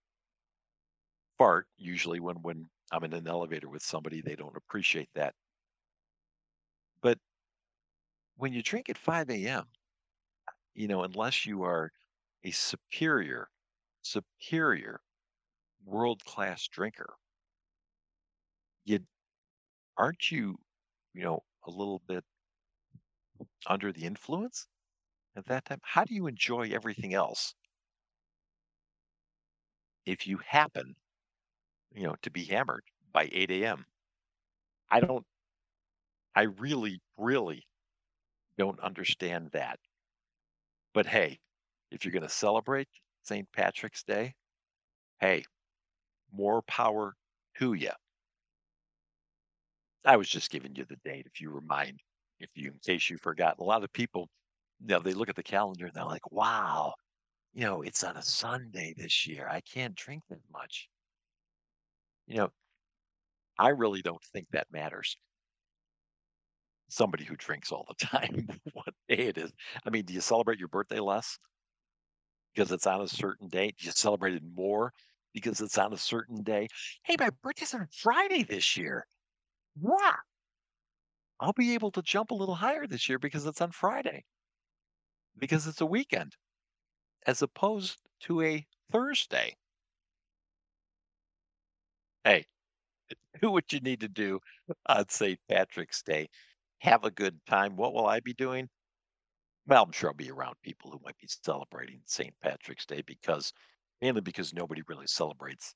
fart. 1.37 1.67
Usually 1.77 2.19
when 2.19 2.41
when 2.41 2.69
I'm 2.91 3.03
in 3.03 3.13
an 3.13 3.27
elevator 3.27 3.69
with 3.69 3.81
somebody, 3.83 4.21
they 4.21 4.35
don't 4.35 4.55
appreciate 4.57 5.09
that. 5.15 5.33
But 7.05 7.19
when 8.37 8.53
you 8.53 8.61
drink 8.61 8.87
at 8.89 8.97
5 8.97 9.45
a.m., 9.45 9.65
you 10.75 10.87
know, 10.87 11.03
unless 11.03 11.45
you 11.45 11.63
are 11.63 11.91
a 12.43 12.51
superior, 12.51 13.49
superior 14.01 15.01
world 15.85 16.25
class 16.25 16.67
drinker, 16.67 17.15
you 18.85 18.99
aren't 19.97 20.31
you, 20.31 20.57
you 21.13 21.23
know, 21.23 21.43
a 21.65 21.71
little 21.71 22.01
bit 22.07 22.25
under 23.67 23.91
the 23.91 24.05
influence 24.05 24.67
at 25.35 25.45
that 25.47 25.65
time? 25.65 25.81
How 25.83 26.05
do 26.05 26.15
you 26.15 26.27
enjoy 26.27 26.69
everything 26.71 27.13
else 27.13 27.55
if 30.05 30.25
you 30.25 30.37
happen, 30.47 30.95
you 31.93 32.03
know, 32.03 32.15
to 32.21 32.29
be 32.31 32.45
hammered 32.45 32.83
by 33.13 33.29
8 33.31 33.51
a.m.? 33.51 33.87
I 34.89 34.99
don't, 34.99 35.25
I 36.35 36.43
really, 36.43 37.01
really 37.17 37.65
don't 38.57 38.79
understand 38.79 39.51
that. 39.51 39.79
But 40.93 41.05
hey, 41.05 41.39
if 41.91 42.03
you're 42.03 42.11
going 42.11 42.23
to 42.23 42.29
celebrate 42.29 42.87
St. 43.23 43.47
Patrick's 43.51 44.03
Day, 44.03 44.33
hey, 45.19 45.43
more 46.31 46.61
power 46.63 47.15
to 47.59 47.73
you. 47.73 47.91
I 50.05 50.17
was 50.17 50.29
just 50.29 50.51
giving 50.51 50.75
you 50.75 50.85
the 50.85 50.97
date 51.03 51.25
if 51.25 51.41
you 51.41 51.49
remind, 51.49 51.99
if 52.39 52.49
you, 52.55 52.71
in 52.71 52.79
case 52.79 53.09
you 53.09 53.17
forgot. 53.17 53.57
A 53.59 53.63
lot 53.63 53.83
of 53.83 53.91
people, 53.93 54.29
you 54.79 54.87
know, 54.87 54.99
they 54.99 55.13
look 55.13 55.29
at 55.29 55.35
the 55.35 55.43
calendar 55.43 55.85
and 55.87 55.93
they're 55.95 56.05
like, 56.05 56.31
wow, 56.31 56.93
you 57.53 57.63
know, 57.63 57.81
it's 57.81 58.03
on 58.03 58.17
a 58.17 58.21
Sunday 58.23 58.93
this 58.97 59.27
year. 59.27 59.47
I 59.49 59.61
can't 59.61 59.95
drink 59.95 60.23
that 60.29 60.41
much. 60.51 60.89
You 62.27 62.37
know, 62.37 62.51
I 63.59 63.69
really 63.69 64.01
don't 64.01 64.23
think 64.23 64.47
that 64.51 64.71
matters. 64.71 65.17
Somebody 66.89 67.23
who 67.25 67.35
drinks 67.35 67.71
all 67.71 67.85
the 67.87 68.05
time, 68.05 68.47
what 68.73 68.93
day 69.09 69.27
it 69.27 69.37
is. 69.37 69.51
I 69.85 69.89
mean, 69.89 70.05
do 70.05 70.13
you 70.13 70.21
celebrate 70.21 70.59
your 70.59 70.67
birthday 70.67 70.99
less 70.99 71.37
because 72.53 72.71
it's 72.71 72.87
on 72.87 73.01
a 73.01 73.07
certain 73.07 73.47
day? 73.49 73.73
Do 73.77 73.85
you 73.85 73.91
celebrate 73.91 74.35
it 74.35 74.43
more 74.43 74.93
because 75.33 75.61
it's 75.61 75.77
on 75.77 75.93
a 75.93 75.97
certain 75.97 76.43
day? 76.43 76.67
Hey, 77.03 77.15
my 77.19 77.29
birthday's 77.41 77.73
on 77.73 77.87
Friday 77.91 78.43
this 78.43 78.77
year. 78.77 79.05
Wow. 79.79 80.15
I'll 81.39 81.53
be 81.53 81.73
able 81.75 81.91
to 81.91 82.01
jump 82.01 82.31
a 82.31 82.35
little 82.35 82.55
higher 82.55 82.87
this 82.87 83.07
year 83.09 83.19
because 83.19 83.45
it's 83.45 83.61
on 83.61 83.71
Friday, 83.71 84.25
because 85.37 85.67
it's 85.67 85.81
a 85.81 85.85
weekend, 85.85 86.35
as 87.27 87.41
opposed 87.41 87.99
to 88.21 88.41
a 88.41 88.65
Thursday. 88.91 89.55
Hey, 92.23 92.45
do 93.41 93.51
what 93.51 93.71
you 93.73 93.79
need 93.79 94.01
to 94.01 94.07
do 94.09 94.39
on 94.87 95.09
St. 95.09 95.39
Patrick's 95.49 96.01
Day. 96.03 96.29
Have 96.79 97.03
a 97.03 97.11
good 97.11 97.45
time. 97.45 97.75
What 97.75 97.93
will 97.93 98.05
I 98.05 98.21
be 98.21 98.33
doing? 98.33 98.69
Well, 99.67 99.83
I'm 99.83 99.91
sure 99.91 100.09
I'll 100.09 100.15
be 100.15 100.31
around 100.31 100.55
people 100.63 100.91
who 100.91 100.99
might 101.03 101.17
be 101.19 101.27
celebrating 101.27 102.01
St. 102.05 102.33
Patrick's 102.41 102.85
Day 102.85 103.01
because 103.01 103.53
mainly 104.01 104.21
because 104.21 104.53
nobody 104.53 104.81
really 104.87 105.07
celebrates 105.07 105.75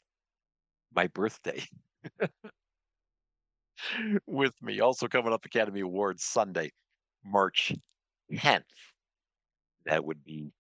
my 0.94 1.08
birthday 1.08 1.64
with 4.26 4.54
me. 4.62 4.80
Also 4.80 5.08
coming 5.08 5.34
up 5.34 5.46
Academy 5.46 5.82
Awards 5.82 6.24
Sunday, 6.24 6.72
March 7.24 7.74
10th. 8.32 8.64
That 9.86 10.06
would 10.06 10.24
be, 10.24 10.54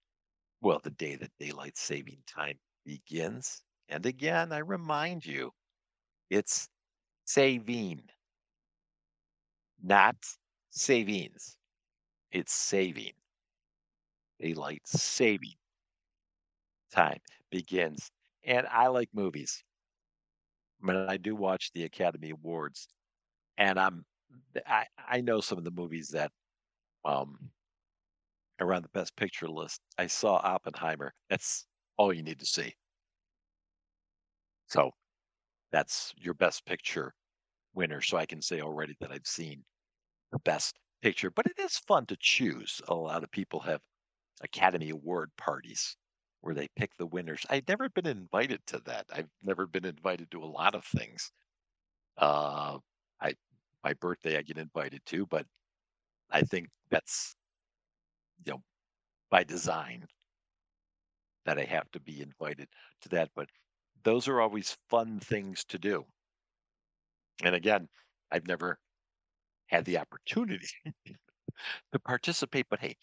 well, 0.62 0.80
the 0.80 0.92
day 0.92 1.16
that 1.16 1.32
daylight 1.40 1.78
saving 1.78 2.24
time 2.28 2.60
begins. 2.86 3.64
And 3.90 4.06
again, 4.06 4.52
I 4.54 4.60
remind 4.60 5.26
you, 5.26 5.54
it's 6.30 6.70
saving, 7.26 8.10
not 9.84 10.16
savings. 10.72 11.58
It's 12.32 12.54
saving. 12.54 13.14
daylight 14.40 14.82
saving 14.86 15.56
time 16.92 17.20
begins. 17.52 18.12
And 18.44 18.68
I 18.68 18.88
like 18.88 19.10
movies. 19.14 19.64
But 20.82 21.10
I 21.10 21.18
do 21.18 21.36
watch 21.36 21.72
the 21.74 21.84
Academy 21.84 22.30
Awards, 22.32 22.88
and 23.58 23.80
I'm 23.80 24.06
I 24.68 24.86
I 25.08 25.22
know 25.22 25.42
some 25.42 25.58
of 25.58 25.64
the 25.64 25.72
movies 25.72 26.10
that 26.10 26.32
um 27.06 27.52
are 28.60 28.74
on 28.74 28.82
the 28.84 28.90
best 28.90 29.16
picture 29.16 29.50
list. 29.50 29.82
I 29.98 30.08
saw 30.08 30.36
Oppenheimer. 30.38 31.14
That's 31.30 31.66
all 31.98 32.14
you 32.14 32.24
need 32.24 32.40
to 32.40 32.46
see. 32.46 32.74
So 34.68 34.92
that's 35.72 36.14
your 36.18 36.34
best 36.34 36.66
picture 36.66 37.14
winner. 37.74 38.02
So 38.02 38.18
I 38.18 38.26
can 38.26 38.42
say 38.42 38.62
already 38.62 38.96
that 39.00 39.12
I've 39.12 39.28
seen 39.28 39.64
the 40.32 40.40
best 40.40 40.80
picture, 41.02 41.32
but 41.32 41.48
it 41.48 41.60
is 41.60 41.78
fun 41.80 42.06
to 42.08 42.18
choose. 42.20 42.82
A 42.88 42.96
lot 42.96 43.24
of 43.24 43.32
people 43.32 43.60
have 43.62 43.82
Academy 44.42 44.90
Award 44.92 45.32
parties 45.38 45.98
where 46.42 46.56
they 46.56 46.68
pick 46.76 46.96
the 46.98 47.08
winners. 47.08 47.46
I've 47.50 47.68
never 47.68 47.90
been 47.90 48.08
invited 48.08 48.62
to 48.68 48.80
that. 48.86 49.06
I've 49.14 49.30
never 49.44 49.68
been 49.68 49.86
invited 49.86 50.32
to 50.32 50.44
a 50.44 50.46
lot 50.46 50.76
of 50.76 50.86
things. 50.86 51.32
Uh, 52.18 52.80
I 53.22 53.36
my 53.84 53.94
birthday 53.94 54.38
I 54.38 54.42
get 54.44 54.58
invited 54.58 55.02
to, 55.08 55.26
but 55.28 55.46
I 56.32 56.42
think 56.44 56.70
that's 56.92 57.36
you 58.46 58.54
know 58.54 58.62
by 59.32 59.44
design 59.44 60.08
that 61.46 61.60
I 61.60 61.64
have 61.66 61.92
to 61.92 62.00
be 62.00 62.22
invited 62.22 62.70
to 63.02 63.10
that. 63.10 63.30
But 63.36 63.50
those 64.04 64.28
are 64.28 64.40
always 64.40 64.78
fun 64.90 65.20
things 65.20 65.66
to 65.66 65.78
do. 65.78 66.06
And 67.44 67.56
again, 67.56 67.88
I've 68.32 68.48
never 68.48 68.80
had 69.68 69.86
the 69.86 69.98
opportunity 69.98 70.68
to 71.92 72.00
participate, 72.00 72.68
but 72.70 72.80
hey, 72.80 72.96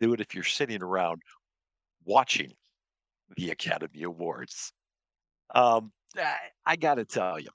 do 0.00 0.12
it 0.12 0.20
if 0.20 0.34
you're 0.34 0.44
sitting 0.44 0.82
around 0.82 1.22
watching 2.04 2.52
the 3.36 3.50
Academy 3.50 4.02
Awards. 4.02 4.72
Um, 5.54 5.92
I, 6.16 6.36
I 6.66 6.76
got 6.76 6.96
to 6.96 7.04
tell 7.04 7.38
you, 7.38 7.50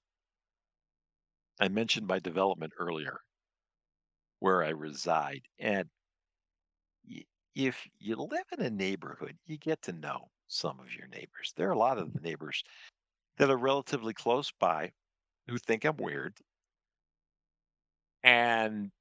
I 1.59 1.67
mentioned 1.67 2.07
my 2.07 2.19
development 2.19 2.73
earlier, 2.77 3.19
where 4.39 4.63
I 4.63 4.69
reside, 4.69 5.41
and 5.59 5.89
if 7.55 7.85
you 7.99 8.15
live 8.15 8.45
in 8.57 8.65
a 8.65 8.69
neighborhood, 8.69 9.37
you 9.45 9.57
get 9.57 9.81
to 9.83 9.91
know 9.91 10.29
some 10.47 10.79
of 10.79 10.93
your 10.93 11.07
neighbors. 11.07 11.53
There 11.55 11.67
are 11.67 11.73
a 11.73 11.77
lot 11.77 11.97
of 11.97 12.13
the 12.13 12.21
neighbors 12.21 12.63
that 13.37 13.49
are 13.49 13.57
relatively 13.57 14.13
close 14.13 14.51
by 14.59 14.91
who 15.49 15.57
think 15.57 15.85
I'm 15.85 15.97
weird, 15.97 16.35
and 18.23 18.91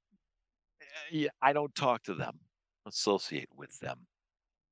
uh, 1.13 1.27
I 1.41 1.53
don't 1.53 1.73
talk 1.75 2.03
to 2.03 2.13
them, 2.15 2.39
associate 2.85 3.49
with 3.55 3.77
them 3.79 4.07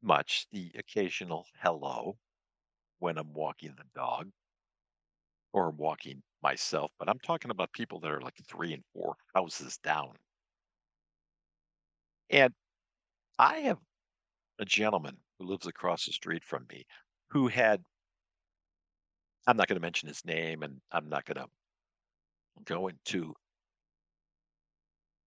much. 0.03 0.47
The 0.51 0.71
occasional 0.77 1.47
hello 1.61 2.17
when 2.99 3.17
I'm 3.17 3.33
walking 3.33 3.75
the 3.77 3.85
dog 3.95 4.31
or 5.53 5.71
walking 5.71 6.23
myself, 6.41 6.91
but 6.99 7.09
I'm 7.09 7.19
talking 7.19 7.51
about 7.51 7.73
people 7.73 7.99
that 7.99 8.11
are 8.11 8.21
like 8.21 8.35
3 8.47 8.73
and 8.73 8.83
4 8.93 9.15
houses 9.35 9.77
down. 9.77 10.15
And 12.29 12.53
I 13.39 13.59
have 13.59 13.79
a 14.59 14.65
gentleman 14.65 15.17
who 15.39 15.45
lives 15.47 15.67
across 15.67 16.05
the 16.05 16.13
street 16.13 16.43
from 16.43 16.67
me 16.69 16.85
who 17.29 17.47
had 17.49 17.83
I'm 19.47 19.57
not 19.57 19.67
gonna 19.67 19.79
mention 19.79 20.07
his 20.07 20.23
name, 20.25 20.63
and 20.63 20.81
I'm 20.91 21.09
not 21.09 21.25
gonna 21.25 21.47
go 22.65 22.87
into 22.87 23.33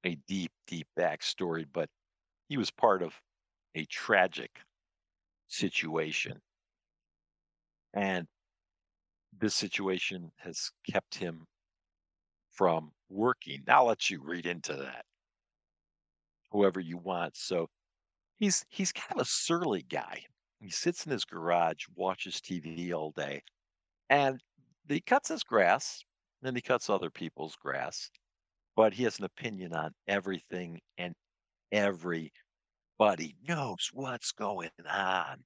a 0.06 0.16
deep, 0.28 0.52
deep 0.68 0.88
backstory, 0.98 1.66
but 1.72 1.90
he 2.48 2.58
was 2.58 2.72
part 2.72 3.02
of 3.04 3.14
a 3.76 3.86
tragic 3.86 4.52
situation, 5.48 6.42
and 7.94 8.28
this 9.40 9.56
situation 9.56 10.32
has 10.38 10.72
kept 10.90 11.16
him 11.16 11.46
from 12.52 12.92
working. 13.10 13.64
I'll 13.68 13.86
let 13.86 14.10
you 14.10 14.22
read 14.22 14.46
into 14.46 14.74
that, 14.74 15.06
whoever 16.52 16.80
you 16.80 16.98
want. 16.98 17.36
So 17.38 17.68
he's 18.38 18.66
he's 18.70 18.92
kind 18.92 19.20
of 19.20 19.22
a 19.22 19.30
surly 19.30 19.84
guy. 19.84 20.24
He 20.60 20.70
sits 20.70 21.06
in 21.06 21.12
his 21.12 21.26
garage, 21.26 21.86
watches 21.96 22.42
TV 22.42 22.94
all 22.94 23.12
day, 23.12 23.44
and 24.10 24.42
he 24.88 25.00
cuts 25.02 25.30
his 25.30 25.44
grass, 25.44 26.04
and 26.42 26.48
then 26.48 26.56
he 26.56 26.62
cuts 26.62 26.90
other 26.90 27.10
people's 27.10 27.56
grass, 27.56 28.10
but 28.76 28.94
he 28.94 29.04
has 29.04 29.20
an 29.20 29.26
opinion 29.26 29.74
on 29.74 29.92
everything 30.08 30.80
and 30.98 31.14
everybody 31.72 32.32
knows 33.48 33.90
what's 33.94 34.32
going 34.32 34.70
on. 34.90 35.44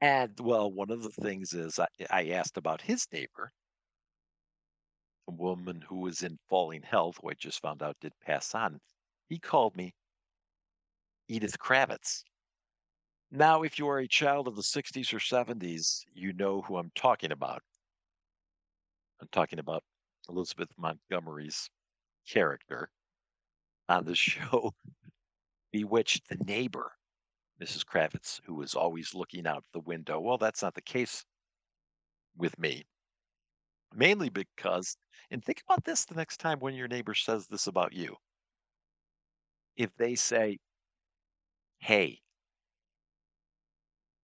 And 0.00 0.32
well, 0.40 0.70
one 0.70 0.90
of 0.90 1.02
the 1.02 1.10
things 1.10 1.52
is 1.52 1.78
I, 1.78 1.86
I 2.10 2.28
asked 2.30 2.56
about 2.56 2.80
his 2.80 3.06
neighbor, 3.12 3.50
a 5.28 5.32
woman 5.32 5.82
who 5.86 6.00
was 6.00 6.22
in 6.22 6.38
falling 6.48 6.82
health, 6.82 7.16
who 7.20 7.30
I 7.30 7.34
just 7.34 7.60
found 7.60 7.82
out 7.82 7.96
did 8.00 8.12
pass 8.24 8.54
on. 8.54 8.78
He 9.28 9.38
called 9.38 9.76
me 9.76 9.92
Edith 11.28 11.58
Kravitz. 11.58 12.22
Now, 13.30 13.62
if 13.62 13.78
you 13.78 13.88
are 13.88 13.98
a 13.98 14.08
child 14.08 14.46
of 14.46 14.54
the 14.54 14.62
60s 14.62 15.12
or 15.12 15.18
70s, 15.18 16.02
you 16.14 16.32
know 16.32 16.62
who 16.62 16.76
I'm 16.76 16.92
talking 16.94 17.32
about. 17.32 17.60
I'm 19.20 19.28
talking 19.32 19.58
about 19.58 19.82
Elizabeth 20.28 20.70
Montgomery's 20.76 21.70
character 22.28 22.90
on 23.88 24.04
the 24.04 24.14
show 24.14 24.74
Bewitched, 25.72 26.28
the 26.28 26.42
neighbor, 26.44 26.92
Mrs. 27.60 27.84
Kravitz, 27.84 28.40
who 28.46 28.54
was 28.54 28.74
always 28.74 29.14
looking 29.14 29.46
out 29.46 29.64
the 29.72 29.80
window. 29.80 30.18
Well, 30.18 30.38
that's 30.38 30.62
not 30.62 30.74
the 30.74 30.80
case 30.80 31.24
with 32.34 32.58
me. 32.58 32.86
Mainly 33.94 34.30
because, 34.30 34.96
and 35.30 35.44
think 35.44 35.62
about 35.68 35.84
this 35.84 36.06
the 36.06 36.14
next 36.14 36.38
time 36.38 36.60
when 36.60 36.74
your 36.74 36.88
neighbor 36.88 37.14
says 37.14 37.46
this 37.46 37.66
about 37.66 37.92
you. 37.92 38.16
If 39.76 39.94
they 39.96 40.14
say, 40.14 40.58
Hey, 41.78 42.20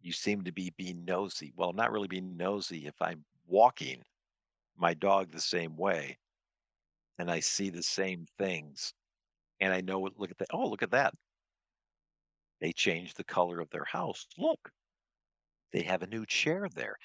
you 0.01 0.13
seem 0.13 0.45
to 0.45 0.53
be 0.53 0.73
being 0.77 1.05
nosy. 1.05 1.53
Well, 1.55 1.71
I'm 1.71 1.77
not 1.77 1.93
really 1.93 2.09
being 2.09 2.37
nosy 2.37 2.87
if 2.87 2.95
I'm 3.01 3.25
walking 3.47 4.03
my 4.83 4.93
dog 4.95 5.33
the 5.33 5.41
same 5.41 5.77
way 5.77 6.19
and 7.19 7.31
I 7.31 7.41
see 7.41 7.71
the 7.71 7.83
same 7.83 8.27
things 8.37 8.93
and 9.63 9.73
I 9.73 9.81
know 9.81 10.01
look 10.01 10.31
at 10.33 10.39
that. 10.39 10.49
Oh, 10.53 10.67
look 10.69 10.83
at 10.83 10.91
that. 10.91 11.15
They 12.61 12.73
changed 12.73 13.17
the 13.17 13.25
color 13.25 13.61
of 13.61 13.71
their 13.71 13.85
house. 13.85 14.27
Look, 14.37 14.71
they 15.73 15.83
have 15.83 16.03
a 16.03 16.09
new 16.09 16.27
chair 16.27 16.69
there. 16.75 16.97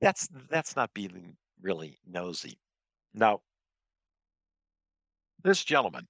That's 0.00 0.28
that's 0.48 0.76
not 0.76 0.92
being 0.94 1.36
really 1.60 1.98
nosy. 2.06 2.58
Now, 3.12 3.40
this 5.44 5.62
gentleman 5.62 6.06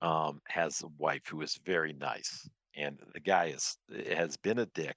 um, 0.00 0.40
has 0.46 0.82
a 0.82 0.88
wife 0.98 1.26
who 1.26 1.42
is 1.42 1.58
very 1.64 1.92
nice, 1.92 2.48
and 2.76 2.98
the 3.12 3.20
guy 3.20 3.46
is 3.46 3.76
has 4.12 4.36
been 4.36 4.60
a 4.60 4.66
dick. 4.66 4.96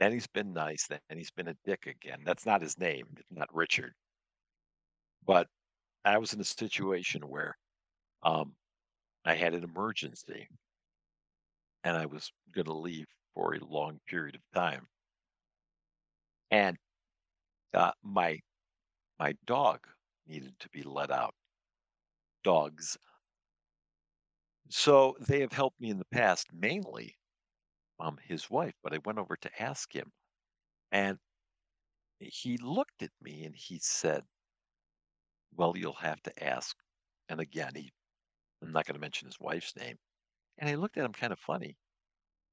Then 0.00 0.12
he's 0.12 0.26
been 0.26 0.52
nice, 0.52 0.86
then 0.88 1.00
he's 1.16 1.30
been 1.30 1.48
a 1.48 1.56
dick 1.64 1.86
again. 1.86 2.20
That's 2.24 2.46
not 2.46 2.62
his 2.62 2.78
name. 2.78 3.06
It's 3.16 3.30
not 3.30 3.54
Richard. 3.54 3.92
But 5.26 5.46
I 6.04 6.18
was 6.18 6.32
in 6.32 6.40
a 6.40 6.44
situation 6.44 7.22
where 7.28 7.56
um, 8.22 8.52
I 9.24 9.34
had 9.34 9.54
an 9.54 9.64
emergency 9.64 10.48
and 11.84 11.96
I 11.96 12.06
was 12.06 12.30
going 12.52 12.66
to 12.66 12.74
leave 12.74 13.06
for 13.34 13.54
a 13.54 13.64
long 13.64 14.00
period 14.08 14.34
of 14.34 14.42
time. 14.54 14.86
And 16.50 16.76
uh, 17.72 17.92
my 18.02 18.38
my 19.18 19.34
dog 19.46 19.86
needed 20.26 20.54
to 20.60 20.68
be 20.70 20.82
let 20.82 21.10
out. 21.10 21.34
Dogs. 22.42 22.96
So 24.68 25.16
they 25.20 25.40
have 25.40 25.52
helped 25.52 25.80
me 25.80 25.90
in 25.90 25.98
the 25.98 26.06
past, 26.06 26.48
mainly 26.52 27.16
um, 28.00 28.18
his 28.18 28.50
wife. 28.50 28.74
But 28.82 28.94
I 28.94 28.98
went 28.98 29.18
over 29.18 29.36
to 29.36 29.62
ask 29.62 29.94
him, 29.94 30.12
and 30.92 31.18
he 32.18 32.56
looked 32.56 33.04
at 33.04 33.12
me 33.20 33.44
and 33.44 33.54
he 33.54 33.78
said, 33.78 34.26
"Well, 35.52 35.74
you'll 35.74 35.94
have 35.94 36.20
to 36.24 36.44
ask." 36.44 36.76
And 37.30 37.40
again, 37.40 37.74
he 37.76 37.94
I'm 38.62 38.72
not 38.72 38.86
going 38.86 38.94
to 38.94 39.00
mention 39.00 39.28
his 39.28 39.40
wife's 39.40 39.76
name. 39.76 39.98
And 40.58 40.70
I 40.70 40.76
looked 40.76 40.98
at 40.98 41.04
him 41.04 41.12
kind 41.14 41.32
of 41.32 41.40
funny, 41.40 41.78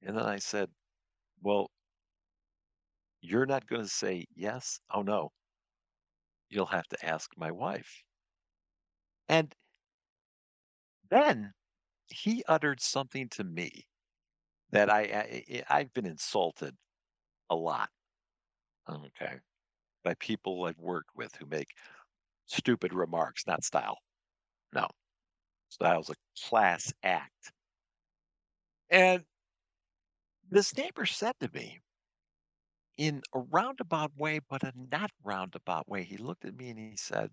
and 0.01 0.17
then 0.17 0.25
I 0.25 0.39
said, 0.39 0.73
"Well, 1.41 1.71
you're 3.21 3.45
not 3.45 3.67
going 3.67 3.81
to 3.81 3.87
say 3.87 4.25
yes? 4.35 4.79
Oh 4.93 5.01
no, 5.01 5.31
you'll 6.49 6.67
have 6.67 6.87
to 6.87 7.03
ask 7.03 7.35
my 7.35 7.49
wife." 7.49 8.03
And 9.27 9.55
then 11.09 11.53
he 12.07 12.43
uttered 12.45 12.81
something 12.81 13.29
to 13.29 13.43
me 13.43 13.87
that 14.71 14.89
I, 14.89 15.01
I 15.01 15.63
I've 15.69 15.93
been 15.93 16.05
insulted 16.05 16.75
a 17.49 17.55
lot, 17.55 17.89
um, 18.87 19.03
okay, 19.05 19.39
by 20.03 20.15
people 20.15 20.65
I've 20.65 20.79
worked 20.79 21.11
with 21.15 21.35
who 21.37 21.45
make 21.47 21.69
stupid 22.47 22.93
remarks, 22.93 23.47
not 23.47 23.63
style. 23.65 23.99
No, 24.73 24.87
style's 25.69 26.09
a 26.09 26.15
class 26.49 26.93
act. 27.03 27.53
And 28.91 29.25
This 30.47 30.77
neighbor 30.77 31.07
said 31.07 31.39
to 31.39 31.49
me 31.51 31.81
in 32.95 33.21
a 33.33 33.39
roundabout 33.39 34.15
way, 34.15 34.39
but 34.39 34.63
a 34.63 34.71
not 34.73 35.11
roundabout 35.23 35.89
way, 35.89 36.03
he 36.05 36.15
looked 36.15 36.45
at 36.45 36.55
me 36.55 36.69
and 36.69 36.79
he 36.79 36.95
said, 36.95 37.31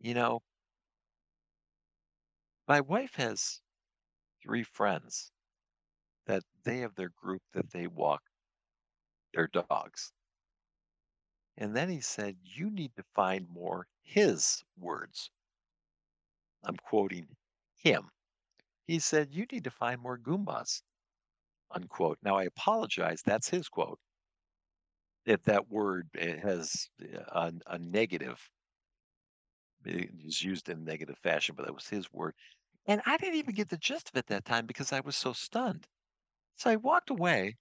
You 0.00 0.14
know, 0.14 0.42
my 2.66 2.80
wife 2.80 3.16
has 3.16 3.60
three 4.42 4.62
friends 4.62 5.32
that 6.30 6.44
they 6.62 6.78
have 6.78 6.94
their 6.94 7.10
group 7.20 7.42
that 7.54 7.72
they 7.72 7.88
walk 7.88 8.22
their 9.34 9.48
dogs. 9.48 10.12
And 11.56 11.74
then 11.74 11.88
he 11.90 12.00
said, 12.00 12.36
You 12.44 12.70
need 12.70 12.92
to 12.96 13.02
find 13.16 13.48
more 13.48 13.88
his 14.00 14.62
words. 14.78 15.30
I'm 16.64 16.76
quoting 16.76 17.26
him. 17.74 18.10
He 18.86 19.00
said, 19.00 19.34
You 19.34 19.44
need 19.50 19.64
to 19.64 19.72
find 19.72 20.00
more 20.00 20.18
Goombas, 20.18 20.82
unquote. 21.72 22.18
Now, 22.22 22.36
I 22.36 22.44
apologize. 22.44 23.22
That's 23.22 23.50
his 23.50 23.68
quote. 23.68 23.98
If 25.26 25.42
that 25.44 25.68
word 25.68 26.08
eh, 26.16 26.36
has 26.40 26.88
a, 27.32 27.52
a 27.66 27.78
negative, 27.78 28.38
it 29.84 30.10
is 30.24 30.44
used 30.44 30.68
in 30.68 30.84
negative 30.84 31.18
fashion, 31.18 31.56
but 31.56 31.66
that 31.66 31.74
was 31.74 31.88
his 31.88 32.12
word. 32.12 32.34
And 32.86 33.02
I 33.04 33.16
didn't 33.16 33.38
even 33.38 33.54
get 33.56 33.68
the 33.68 33.76
gist 33.78 34.10
of 34.10 34.16
it 34.16 34.28
that 34.28 34.44
time 34.44 34.66
because 34.66 34.92
I 34.92 35.00
was 35.00 35.16
so 35.16 35.32
stunned. 35.32 35.88
So 36.60 36.68
I 36.68 36.76
walked 36.76 37.08
away 37.08 37.56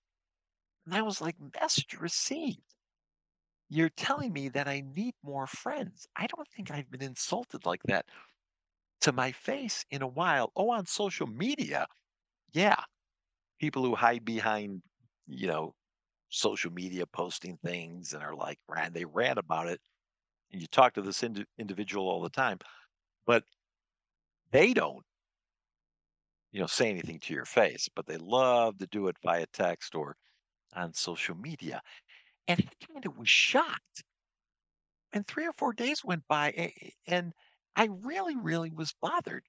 and 0.85 0.93
I 0.93 1.03
was 1.03 1.21
like, 1.21 1.37
Message 1.61 1.93
received. 2.01 2.75
You're 3.69 3.87
telling 3.87 4.33
me 4.33 4.49
that 4.49 4.67
I 4.67 4.81
need 4.81 5.13
more 5.23 5.47
friends. 5.47 6.05
I 6.17 6.27
don't 6.27 6.47
think 6.49 6.69
I've 6.69 6.91
been 6.91 7.01
insulted 7.01 7.65
like 7.65 7.81
that 7.83 8.07
to 8.99 9.13
my 9.13 9.31
face 9.31 9.85
in 9.89 10.01
a 10.01 10.07
while. 10.07 10.51
Oh, 10.53 10.71
on 10.71 10.85
social 10.85 11.27
media. 11.27 11.87
Yeah. 12.51 12.83
People 13.57 13.85
who 13.85 13.95
hide 13.95 14.25
behind, 14.25 14.81
you 15.27 15.47
know, 15.47 15.73
social 16.27 16.73
media 16.73 17.05
posting 17.05 17.57
things 17.63 18.13
and 18.13 18.21
are 18.21 18.35
like, 18.35 18.59
ran, 18.67 18.91
they 18.91 19.05
ran 19.05 19.37
about 19.37 19.69
it. 19.69 19.79
And 20.51 20.61
you 20.61 20.67
talk 20.67 20.93
to 20.95 21.01
this 21.01 21.23
indi- 21.23 21.45
individual 21.57 22.09
all 22.09 22.21
the 22.21 22.29
time, 22.29 22.59
but 23.25 23.45
they 24.51 24.73
don't, 24.73 25.05
you 26.51 26.59
know, 26.61 26.67
say 26.67 26.89
anything 26.89 27.19
to 27.21 27.33
your 27.33 27.45
face, 27.45 27.89
but 27.95 28.05
they 28.07 28.17
love 28.17 28.77
to 28.79 28.87
do 28.87 29.07
it 29.07 29.17
via 29.23 29.45
text 29.53 29.95
or 29.95 30.15
on 30.73 30.93
social 30.93 31.35
media. 31.35 31.81
And 32.47 32.61
I 32.61 32.85
kind 32.85 33.05
of 33.05 33.17
was 33.17 33.29
shocked. 33.29 34.03
And 35.11 35.27
three 35.27 35.45
or 35.45 35.53
four 35.53 35.71
days 35.73 36.03
went 36.03 36.27
by, 36.27 36.73
and 37.05 37.35
I 37.75 37.85
really, 37.85 38.35
really 38.35 38.71
was 38.71 38.91
bothered 38.99 39.45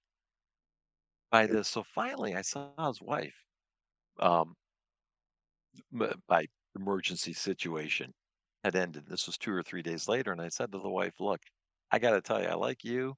by 1.31 1.47
this. 1.47 1.69
So 1.69 1.83
finally, 1.83 2.35
I 2.35 2.43
saw 2.43 2.87
his 2.89 3.01
wife. 3.01 3.45
Um, 4.19 4.57
by 6.27 6.47
emergency 6.75 7.33
situation 7.33 8.13
had 8.65 8.75
ended. 8.77 9.07
This 9.07 9.27
was 9.27 9.39
two 9.39 9.53
or 9.53 9.63
three 9.63 9.83
days 9.83 10.09
later, 10.09 10.33
and 10.33 10.41
I 10.41 10.49
said 10.49 10.73
to 10.73 10.79
the 10.79 10.91
wife, 10.91 11.21
"Look, 11.21 11.43
I 11.91 11.99
got 11.99 12.11
to 12.13 12.21
tell 12.23 12.41
you, 12.43 12.49
I 12.49 12.55
like 12.55 12.85
you, 12.85 13.17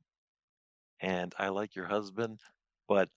and 1.00 1.34
I 1.38 1.48
like 1.48 1.74
your 1.74 1.86
husband, 1.86 2.40
but 2.88 3.10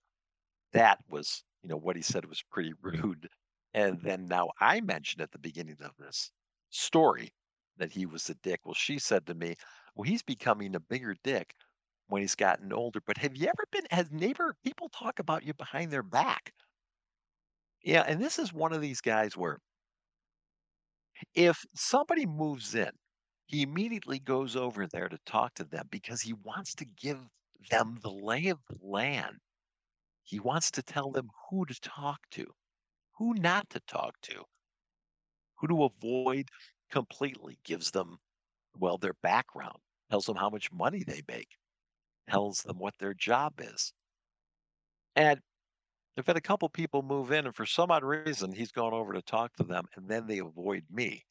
that 0.76 1.00
was, 1.10 1.44
you 1.64 1.70
know, 1.70 1.78
what 1.78 1.98
he 1.98 2.04
said 2.04 2.26
was 2.26 2.44
pretty 2.52 2.74
rude." 2.84 3.30
And 3.74 4.02
then 4.02 4.28
now 4.28 4.52
I 4.62 4.82
mentioned 4.82 5.24
at 5.24 5.32
the 5.32 5.40
beginning 5.40 5.82
of 5.82 5.98
this 5.98 6.32
story 6.70 7.34
that 7.78 7.94
he 7.94 8.06
was 8.06 8.30
a 8.30 8.36
dick. 8.36 8.62
Well, 8.66 8.76
she 8.76 9.00
said 9.00 9.26
to 9.28 9.34
me, 9.36 9.56
"Well, 9.96 10.08
he's 10.10 10.24
becoming 10.24 10.76
a 10.76 10.80
bigger 10.80 11.16
dick." 11.24 11.56
When 12.08 12.22
he's 12.22 12.36
gotten 12.36 12.72
older, 12.74 13.02
but 13.02 13.18
have 13.20 13.36
you 13.36 13.48
ever 13.48 13.66
been? 13.72 13.88
Has 13.92 14.12
neighbor 14.12 14.56
people 14.64 14.90
talk 14.90 15.20
about 15.20 15.44
you 15.44 15.56
behind 15.56 15.92
their 15.92 16.04
back? 16.04 16.54
Yeah, 17.84 18.02
and 18.02 18.22
this 18.22 18.38
is 18.38 18.52
one 18.52 18.74
of 18.74 18.82
these 18.82 19.00
guys 19.02 19.38
where 19.38 19.60
If 21.36 21.68
somebody 21.76 22.26
moves 22.26 22.74
in, 22.74 22.90
he 23.46 23.62
immediately 23.62 24.18
goes 24.18 24.56
over 24.56 24.88
there 24.88 25.08
to 25.08 25.20
talk 25.20 25.54
to 25.54 25.64
them 25.64 25.88
because 25.92 26.22
he 26.24 26.34
wants 26.34 26.74
to 26.76 26.86
give 26.86 27.30
them 27.70 28.00
the 28.02 28.10
lay 28.12 28.48
of 28.48 28.66
the 28.66 28.80
land. 28.82 29.40
He 30.26 30.42
wants 30.42 30.72
to 30.72 30.84
tell 30.84 31.10
them 31.10 31.32
who 31.50 31.66
to 31.68 31.74
talk 31.80 32.30
to, 32.32 32.54
who 33.18 33.34
not 33.36 33.70
to 33.72 33.80
talk 33.82 34.22
to, 34.24 34.46
who 35.58 35.68
to 35.68 35.84
avoid 35.84 36.50
completely, 36.90 37.60
gives 37.64 37.92
them, 37.92 38.20
well, 38.76 38.98
their 38.98 39.14
background, 39.16 39.80
tells 40.10 40.26
them 40.28 40.38
how 40.38 40.50
much 40.50 40.72
money 40.72 41.04
they 41.04 41.22
make, 41.28 41.58
tells 42.30 42.64
them 42.64 42.80
what 42.80 42.98
their 43.00 43.14
job 43.16 43.62
is. 43.62 43.94
And 45.18 45.42
I've 46.18 46.28
had 46.28 46.38
a 46.38 46.42
couple 46.42 46.70
people 46.70 47.04
move 47.04 47.32
in, 47.32 47.46
and 47.48 47.56
for 47.56 47.66
some 47.66 47.92
odd 47.92 48.04
reason, 48.04 48.54
he's 48.54 48.72
gone 48.72 48.94
over 48.94 49.14
to 49.14 49.22
talk 49.24 49.56
to 49.58 49.64
them, 49.64 49.86
and 49.96 50.10
then 50.10 50.28
they 50.28 50.40
avoid 50.40 50.88
me. 50.90 51.26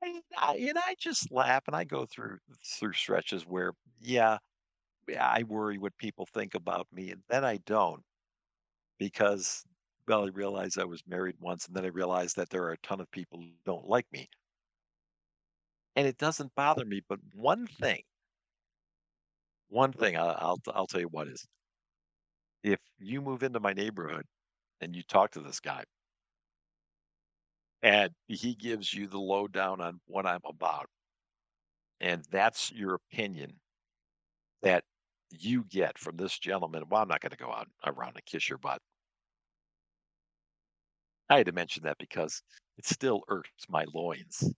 And 0.00 0.22
I, 0.36 0.56
and 0.56 0.78
I 0.78 0.94
just 0.98 1.30
laugh, 1.30 1.64
and 1.66 1.74
I 1.76 1.84
go 1.84 2.06
through 2.06 2.38
through 2.64 2.92
stretches 2.94 3.44
where, 3.46 3.72
yeah, 3.98 4.38
yeah, 4.38 4.38
I 5.16 5.42
worry 5.44 5.78
what 5.78 5.96
people 5.98 6.26
think 6.26 6.54
about 6.54 6.86
me, 6.92 7.10
and 7.10 7.22
then 7.28 7.44
I 7.44 7.58
don't 7.58 8.02
because, 8.98 9.64
well, 10.08 10.26
I 10.26 10.30
realized 10.30 10.78
I 10.78 10.84
was 10.84 11.02
married 11.06 11.36
once, 11.40 11.66
and 11.66 11.76
then 11.76 11.84
I 11.84 11.88
realized 11.88 12.36
that 12.36 12.50
there 12.50 12.64
are 12.64 12.72
a 12.72 12.78
ton 12.78 13.00
of 13.00 13.10
people 13.10 13.40
who 13.40 13.50
don't 13.64 13.88
like 13.88 14.06
me, 14.12 14.28
and 15.96 16.06
it 16.06 16.16
doesn't 16.18 16.54
bother 16.54 16.84
me. 16.86 17.02
But 17.06 17.20
one 17.34 17.66
thing, 17.66 18.02
one 19.68 19.92
thing, 19.92 20.16
I, 20.16 20.32
I'll 20.32 20.58
I'll 20.74 20.86
tell 20.88 21.00
you 21.00 21.06
what 21.08 21.28
is, 21.28 21.46
if 22.62 22.78
you 22.98 23.20
move 23.20 23.42
into 23.42 23.58
my 23.58 23.72
neighborhood 23.72 24.24
and 24.80 24.94
you 24.96 25.02
talk 25.02 25.32
to 25.32 25.40
this 25.40 25.60
guy, 25.60 25.84
and 27.82 28.14
he 28.28 28.54
gives 28.54 28.92
you 28.94 29.06
the 29.08 29.18
lowdown 29.18 29.80
on 29.80 30.00
what 30.06 30.26
I'm 30.26 30.40
about, 30.44 30.88
and 32.00 32.24
that's 32.30 32.72
your 32.72 32.94
opinion 32.94 33.60
that 34.62 34.84
you 35.30 35.64
get 35.64 35.98
from 35.98 36.16
this 36.16 36.38
gentleman. 36.38 36.84
Well, 36.88 37.02
I'm 37.02 37.08
not 37.08 37.20
going 37.20 37.30
to 37.30 37.36
go 37.36 37.52
out 37.52 37.68
around 37.86 38.16
and 38.16 38.24
kiss 38.26 38.48
your 38.48 38.58
butt. 38.58 38.80
I 41.30 41.38
had 41.38 41.46
to 41.46 41.52
mention 41.52 41.84
that 41.84 41.96
because 41.96 42.42
it 42.76 42.84
still 42.84 43.22
irks 43.28 43.66
my 43.68 43.86
loins 43.94 44.52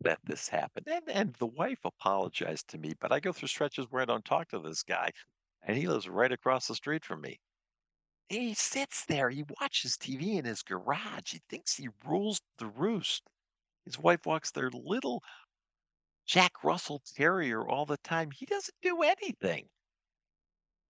that 0.00 0.20
this 0.24 0.48
happened. 0.48 0.86
And 0.88 1.08
and 1.08 1.34
the 1.36 1.46
wife 1.46 1.84
apologized 1.84 2.68
to 2.68 2.78
me, 2.78 2.94
but 3.00 3.12
I 3.12 3.20
go 3.20 3.32
through 3.32 3.48
stretches 3.48 3.86
where 3.90 4.02
I 4.02 4.06
don't 4.06 4.24
talk 4.24 4.48
to 4.50 4.60
this 4.60 4.82
guy, 4.82 5.10
and 5.62 5.76
he 5.76 5.88
lives 5.88 6.08
right 6.08 6.32
across 6.32 6.68
the 6.68 6.74
street 6.74 7.04
from 7.04 7.22
me. 7.22 7.40
He 8.28 8.52
sits 8.52 9.06
there, 9.06 9.30
he 9.30 9.44
watches 9.60 9.96
TV 9.96 10.36
in 10.36 10.44
his 10.44 10.62
garage. 10.62 11.32
He 11.32 11.40
thinks 11.48 11.76
he 11.76 11.88
rules 12.04 12.42
the 12.58 12.66
roost. 12.66 13.22
His 13.84 13.98
wife 13.98 14.26
walks 14.26 14.50
their 14.50 14.70
little 14.70 15.22
Jack 16.26 16.62
Russell 16.62 16.98
Terrier 17.00 17.66
all 17.66 17.86
the 17.86 17.96
time. 17.96 18.30
He 18.30 18.44
doesn't 18.44 18.76
do 18.82 19.00
anything. 19.02 19.70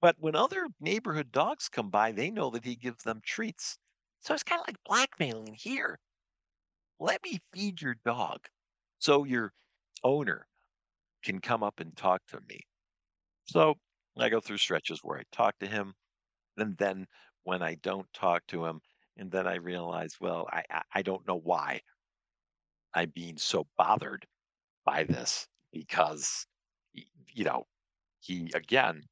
But 0.04 0.16
when 0.18 0.36
other 0.36 0.68
neighborhood 0.80 1.32
dogs 1.32 1.70
come 1.70 1.88
by, 1.88 2.12
they 2.12 2.30
know 2.30 2.50
that 2.50 2.66
he 2.66 2.76
gives 2.76 3.04
them 3.04 3.22
treats. 3.24 3.78
So 4.20 4.34
it's 4.34 4.42
kind 4.42 4.60
of 4.60 4.66
like 4.68 4.76
blackmailing 4.84 5.54
here. 5.54 5.98
Let 7.00 7.22
me 7.24 7.40
feed 7.54 7.80
your 7.80 7.96
dog 8.04 8.40
so 8.98 9.24
your 9.24 9.54
owner 10.02 10.46
can 11.22 11.40
come 11.40 11.62
up 11.62 11.80
and 11.80 11.96
talk 11.96 12.20
to 12.26 12.40
me. 12.46 12.60
So 13.46 13.76
I 14.18 14.28
go 14.28 14.40
through 14.40 14.58
stretches 14.58 15.00
where 15.02 15.18
I 15.18 15.22
talk 15.32 15.58
to 15.60 15.66
him, 15.66 15.94
and 16.58 16.76
then 16.76 17.06
when 17.44 17.62
I 17.62 17.76
don't 17.76 18.12
talk 18.12 18.46
to 18.48 18.66
him, 18.66 18.82
and 19.16 19.30
then 19.30 19.46
I 19.46 19.54
realize, 19.54 20.20
well, 20.20 20.46
I, 20.52 20.64
I, 20.70 20.82
I 20.96 21.00
don't 21.00 21.26
know 21.26 21.40
why 21.40 21.80
I'm 22.92 23.08
being 23.08 23.38
so 23.38 23.66
bothered 23.78 24.26
by 24.84 25.04
this 25.04 25.48
because, 25.72 26.46
you 26.92 27.44
know, 27.44 27.64
he, 28.20 28.50
again, 28.54 29.04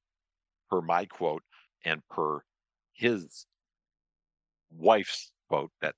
per 0.73 0.81
my 0.81 1.05
quote 1.05 1.43
and 1.85 2.01
per 2.09 2.41
his 2.95 3.47
wife's 4.71 5.31
quote, 5.49 5.71
that 5.83 5.95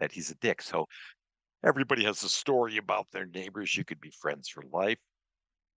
that 0.00 0.10
he's 0.10 0.30
a 0.30 0.34
dick. 0.36 0.62
So 0.62 0.86
everybody 1.64 2.04
has 2.04 2.22
a 2.24 2.28
story 2.28 2.78
about 2.78 3.06
their 3.12 3.26
neighbors. 3.26 3.76
You 3.76 3.84
could 3.84 4.00
be 4.00 4.10
friends 4.10 4.48
for 4.48 4.62
life. 4.72 4.98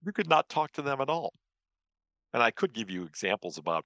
You 0.05 0.13
could 0.13 0.29
not 0.29 0.47
talk 0.47 0.71
to 0.73 0.81
them 0.81 1.01
at 1.01 1.09
all. 1.09 1.33
And 2.33 2.41
I 2.41 2.51
could 2.51 2.73
give 2.73 2.89
you 2.89 3.03
examples 3.03 3.57
about 3.57 3.83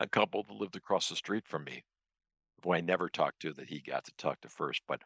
a 0.00 0.08
couple 0.08 0.42
that 0.44 0.54
lived 0.54 0.76
across 0.76 1.08
the 1.08 1.16
street 1.16 1.44
from 1.46 1.64
me 1.64 1.82
who 2.62 2.72
I 2.72 2.80
never 2.80 3.08
talked 3.08 3.40
to 3.42 3.52
that 3.54 3.68
he 3.68 3.80
got 3.80 4.04
to 4.06 4.12
talk 4.16 4.40
to 4.40 4.48
first. 4.48 4.80
But 4.88 5.02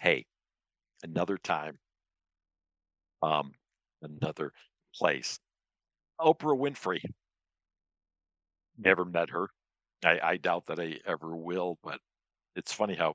hey, 0.00 0.26
another 1.04 1.38
time, 1.38 1.78
um, 3.22 3.52
another 4.02 4.52
place. 4.94 5.38
Oprah 6.20 6.58
Winfrey. 6.58 7.00
Never 8.78 9.04
met 9.04 9.30
her. 9.30 9.48
I, 10.04 10.20
I 10.22 10.36
doubt 10.36 10.66
that 10.66 10.78
I 10.78 11.00
ever 11.04 11.36
will, 11.36 11.78
but 11.82 11.98
it's 12.54 12.72
funny 12.72 12.94
how 12.94 13.14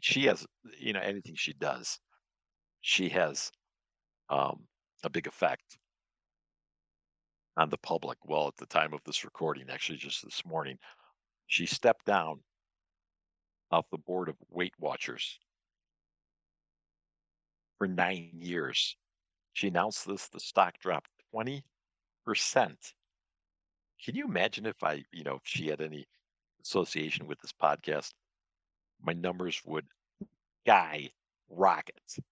she 0.00 0.24
has, 0.26 0.46
you 0.78 0.92
know, 0.92 1.00
anything 1.00 1.34
she 1.36 1.54
does, 1.54 1.98
she 2.80 3.08
has 3.10 3.50
um, 4.28 4.64
a 5.04 5.10
big 5.10 5.26
effect 5.26 5.78
on 7.56 7.70
the 7.70 7.78
public. 7.78 8.18
Well, 8.24 8.48
at 8.48 8.56
the 8.56 8.66
time 8.66 8.92
of 8.92 9.00
this 9.04 9.24
recording, 9.24 9.66
actually, 9.70 9.98
just 9.98 10.24
this 10.24 10.44
morning, 10.44 10.78
she 11.46 11.66
stepped 11.66 12.06
down 12.06 12.40
off 13.70 13.86
the 13.90 13.98
board 13.98 14.28
of 14.28 14.36
Weight 14.50 14.74
Watchers 14.78 15.38
for 17.78 17.86
nine 17.86 18.30
years. 18.34 18.96
She 19.54 19.68
announced 19.68 20.06
this, 20.06 20.28
the 20.28 20.40
stock 20.40 20.78
dropped 20.80 21.10
20%. 21.34 21.62
Can 24.04 24.14
you 24.14 24.24
imagine 24.26 24.66
if 24.66 24.82
I, 24.82 25.04
you 25.12 25.24
know, 25.24 25.36
if 25.36 25.42
she 25.44 25.68
had 25.68 25.80
any 25.80 26.06
association 26.62 27.26
with 27.26 27.40
this 27.40 27.52
podcast, 27.52 28.12
my 29.00 29.12
numbers 29.12 29.60
would 29.64 29.86
guy 30.66 31.10
rockets. 31.48 32.18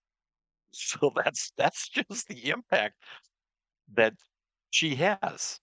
So 0.72 1.12
that's 1.16 1.50
that's 1.56 1.88
just 1.88 2.28
the 2.28 2.48
impact 2.48 2.94
that 3.92 4.14
she 4.70 4.94
has. 4.94 5.58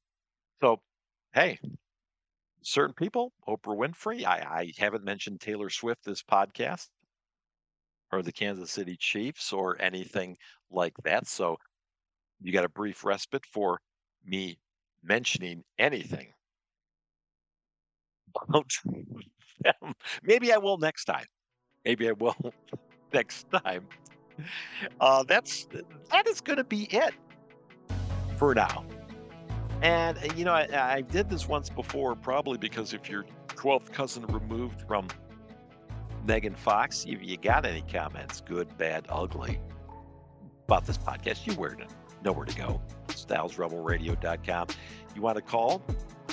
So, 0.59 0.81
hey, 1.33 1.59
certain 2.61 2.93
people, 2.93 3.31
Oprah 3.47 3.77
Winfrey, 3.77 4.25
I, 4.25 4.39
I 4.39 4.73
haven't 4.77 5.05
mentioned 5.05 5.39
Taylor 5.39 5.69
Swift 5.69 6.03
this 6.03 6.21
podcast 6.21 6.89
or 8.11 8.21
the 8.21 8.33
Kansas 8.33 8.69
City 8.69 8.97
Chiefs 8.97 9.53
or 9.53 9.81
anything 9.81 10.35
like 10.69 10.97
that. 11.05 11.25
So 11.25 11.55
you 12.41 12.51
got 12.51 12.65
a 12.65 12.69
brief 12.69 13.05
respite 13.05 13.45
for 13.45 13.79
me 14.25 14.59
mentioning 15.03 15.63
anything 15.79 16.27
about 18.47 18.71
them. 19.63 19.93
Maybe 20.23 20.53
I 20.53 20.57
will 20.57 20.77
next 20.77 21.05
time. 21.05 21.25
Maybe 21.85 22.09
I 22.09 22.13
will 22.13 22.35
next 23.13 23.47
time. 23.51 23.87
Uh, 24.99 25.23
that's 25.23 25.67
that 26.11 26.27
is 26.27 26.41
going 26.41 26.57
to 26.57 26.63
be 26.63 26.83
it 26.91 27.13
for 28.37 28.53
now. 28.53 28.85
And 29.81 30.17
uh, 30.17 30.33
you 30.35 30.45
know, 30.45 30.53
I, 30.53 30.95
I 30.95 31.01
did 31.01 31.29
this 31.29 31.47
once 31.47 31.69
before, 31.69 32.15
probably 32.15 32.57
because 32.57 32.93
if 32.93 33.09
you're 33.09 33.25
12th 33.47 33.91
cousin 33.91 34.25
removed 34.27 34.81
from 34.87 35.07
Megan 36.25 36.55
Fox, 36.55 37.05
if 37.07 37.23
you 37.23 37.37
got 37.37 37.65
any 37.65 37.83
comments, 37.91 38.41
good, 38.41 38.77
bad, 38.77 39.05
ugly, 39.09 39.59
about 40.65 40.85
this 40.85 40.97
podcast, 40.97 41.47
you 41.47 41.53
where 41.53 41.75
to 41.75 41.87
know 42.23 42.31
where 42.31 42.45
to 42.45 42.55
go. 42.55 42.81
StylesRebelRadio.com. 43.27 44.67
You 45.15 45.21
want 45.21 45.37
to 45.37 45.41
call? 45.41 45.81